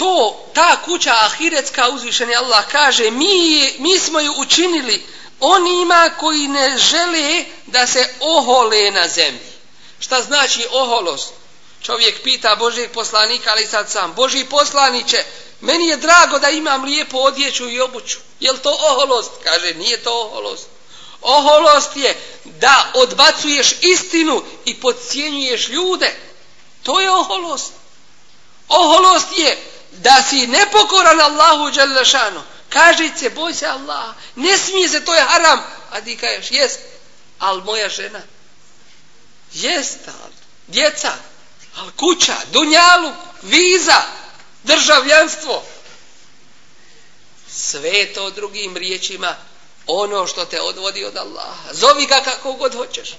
[0.02, 5.04] to, ta kuća ahiretska uzvišeni Allah kaže, mi, mi smo ju učinili
[5.40, 9.52] onima koji ne žele da se ohole na zemlji.
[10.00, 11.34] Šta znači oholost?
[11.84, 15.24] Čovjek pita Božijeg poslanika, ali sad sam, Božji poslaniće,
[15.60, 18.18] meni je drago da imam lijepo odjeću i obuću.
[18.40, 19.32] Je to oholost?
[19.44, 20.68] Kaže, nije to oholost.
[21.22, 26.16] Oholost je da odbacuješ istinu i podcijenjuješ ljude.
[26.84, 27.72] To je oholost.
[28.68, 35.06] Oholost je da si nepokoran Allahu Đalešanu, kaže se, boj se Allah, ne smije se,
[35.06, 36.80] to je haram, a ti kažeš, jest,
[37.40, 38.22] al moja žena,
[39.54, 40.34] jest, ali
[40.68, 41.14] djeca,
[41.78, 43.12] al kuća, dunjalu,
[43.42, 44.02] viza,
[44.64, 45.64] državljanstvo,
[47.54, 49.36] sve to drugim riječima,
[49.88, 53.10] ono što te odvodi od Allaha, zovi ga kako god hoćeš.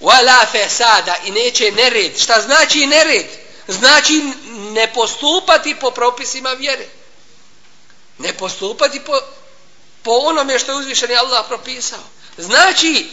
[0.00, 2.20] Wala fesada i neće nered.
[2.20, 3.26] Šta znači nered?
[3.68, 4.22] Znači
[4.72, 6.86] ne postupati po propisima vjere.
[8.18, 9.20] Ne postupati po,
[10.02, 12.02] po onome što je uzvišeni Allah propisao.
[12.38, 13.06] Znači,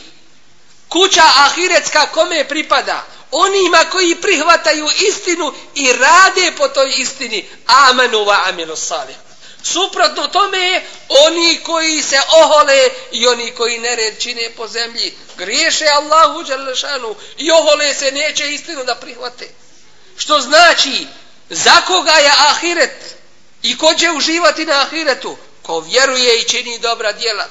[0.89, 3.05] kuća ahiretska kome pripada?
[3.31, 7.49] Onima koji prihvataju istinu i rade po toj istini.
[7.67, 9.15] Amenu va aminu salih.
[9.63, 15.13] Suprotno tome je oni koji se ohole i oni koji nered čine po zemlji.
[15.37, 19.62] Griješe Allahu Đalešanu i ohole se neće istinu da prihvate.
[20.17, 21.07] Što znači
[21.49, 23.15] za koga je ahiret
[23.61, 25.37] i ko će uživati na ahiretu?
[25.61, 27.47] Ko vjeruje i čini dobra djela.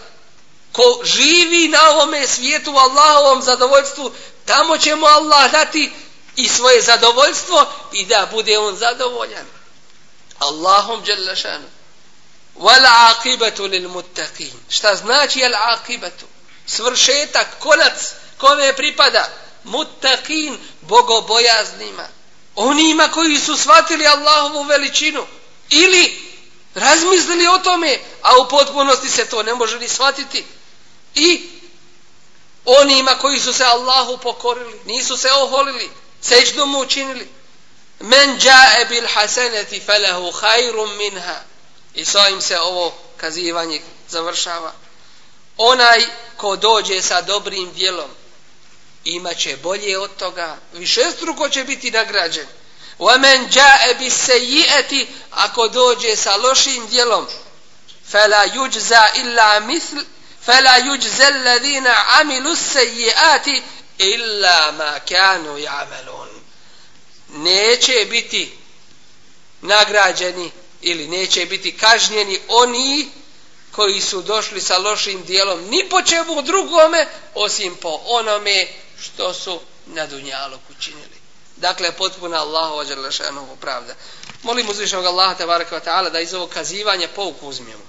[0.72, 4.12] Ko živi na ovome svijetu u Allahovom zadovoljstvu
[4.44, 5.92] tamo će mu Allah dati
[6.36, 9.46] i svoje zadovoljstvo i da bude on zadovoljan.
[10.38, 11.66] Allahom djelašanu
[12.56, 14.52] wal aqibatu lil muttaqin.
[14.68, 16.24] Šta znači al aqibatu?
[16.66, 19.28] Svršetak konac kome pripada.
[19.64, 22.08] Muttaqin bogobojaznima
[22.56, 25.26] onima koji su shvatili Allahovu veličinu
[25.70, 26.22] ili
[26.74, 30.44] razmislili o tome, a u potpunosti se to ne može ni shvatiti
[31.14, 31.48] i
[32.64, 35.90] onima koji su se Allahu pokorili, nisu se oholili,
[36.20, 37.28] sećno mu učinili.
[38.00, 41.36] Men džae bil haseneti felehu hajrum minha.
[41.94, 44.72] I s ovim se ovo kazivanje završava.
[45.56, 48.10] Onaj ko dođe sa dobrim dijelom,
[49.04, 52.46] imaće bolje od toga, više struko će biti nagrađen.
[52.98, 57.26] وَمَنْ جَاءَ بِسَيِّئَةِ Ako dođe sa lošim dijelom,
[58.12, 60.04] فَلَا يُجْزَا إِلَّا مِثْلِ
[60.46, 63.46] فَلَا يُجْزَا الَّذِينَ عَمِلُوا السَّيِّئَاتِ
[64.00, 66.28] إِلَّا مَا كَانُوا يَعْمَلُونَ
[67.28, 68.52] Neće biti
[69.62, 70.50] nagrađeni
[70.80, 73.08] ili neće biti kažnjeni oni
[73.72, 78.66] koji su došli sa lošim dijelom ni po čemu drugome osim po onome
[79.02, 81.22] što su na dunjalu učinili.
[81.56, 83.94] Dakle, potpuna Allahu ođerlešenog pravda.
[84.42, 87.84] Molim uzvišnog Allaha tabaraka ta'ala da iz ovog kazivanja pouku uzmijemo.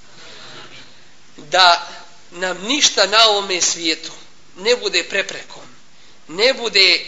[1.38, 1.88] Da
[2.32, 4.12] nam ništa na ovome svijetu
[4.58, 5.64] ne bude preprekom,
[6.28, 7.06] ne bude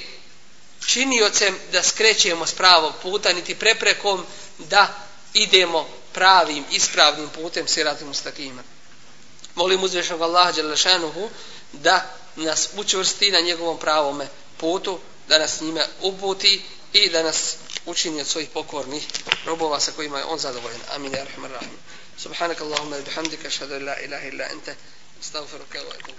[0.85, 4.25] činiocem da skrećemo s pravog puta, niti preprekom
[4.57, 4.93] da
[5.33, 8.63] idemo pravim, ispravnim putem siratim ustakima.
[9.55, 11.29] Molim uzvišnog Allaha Đelešanuhu
[11.71, 14.27] da nas učvrsti na njegovom pravome
[14.57, 16.61] putu, da nas njime uputi
[16.93, 17.55] i da nas
[17.85, 19.07] učini od svojih pokornih
[19.45, 20.81] robova sa kojima je on zadovoljen.
[20.91, 21.13] Amin.
[21.13, 21.77] Ja rahman rahim.
[22.17, 24.75] Subhanak Allahumma bihamdika, šadu la ilaha illa ente,
[25.21, 26.15] stavfiruka wa atubu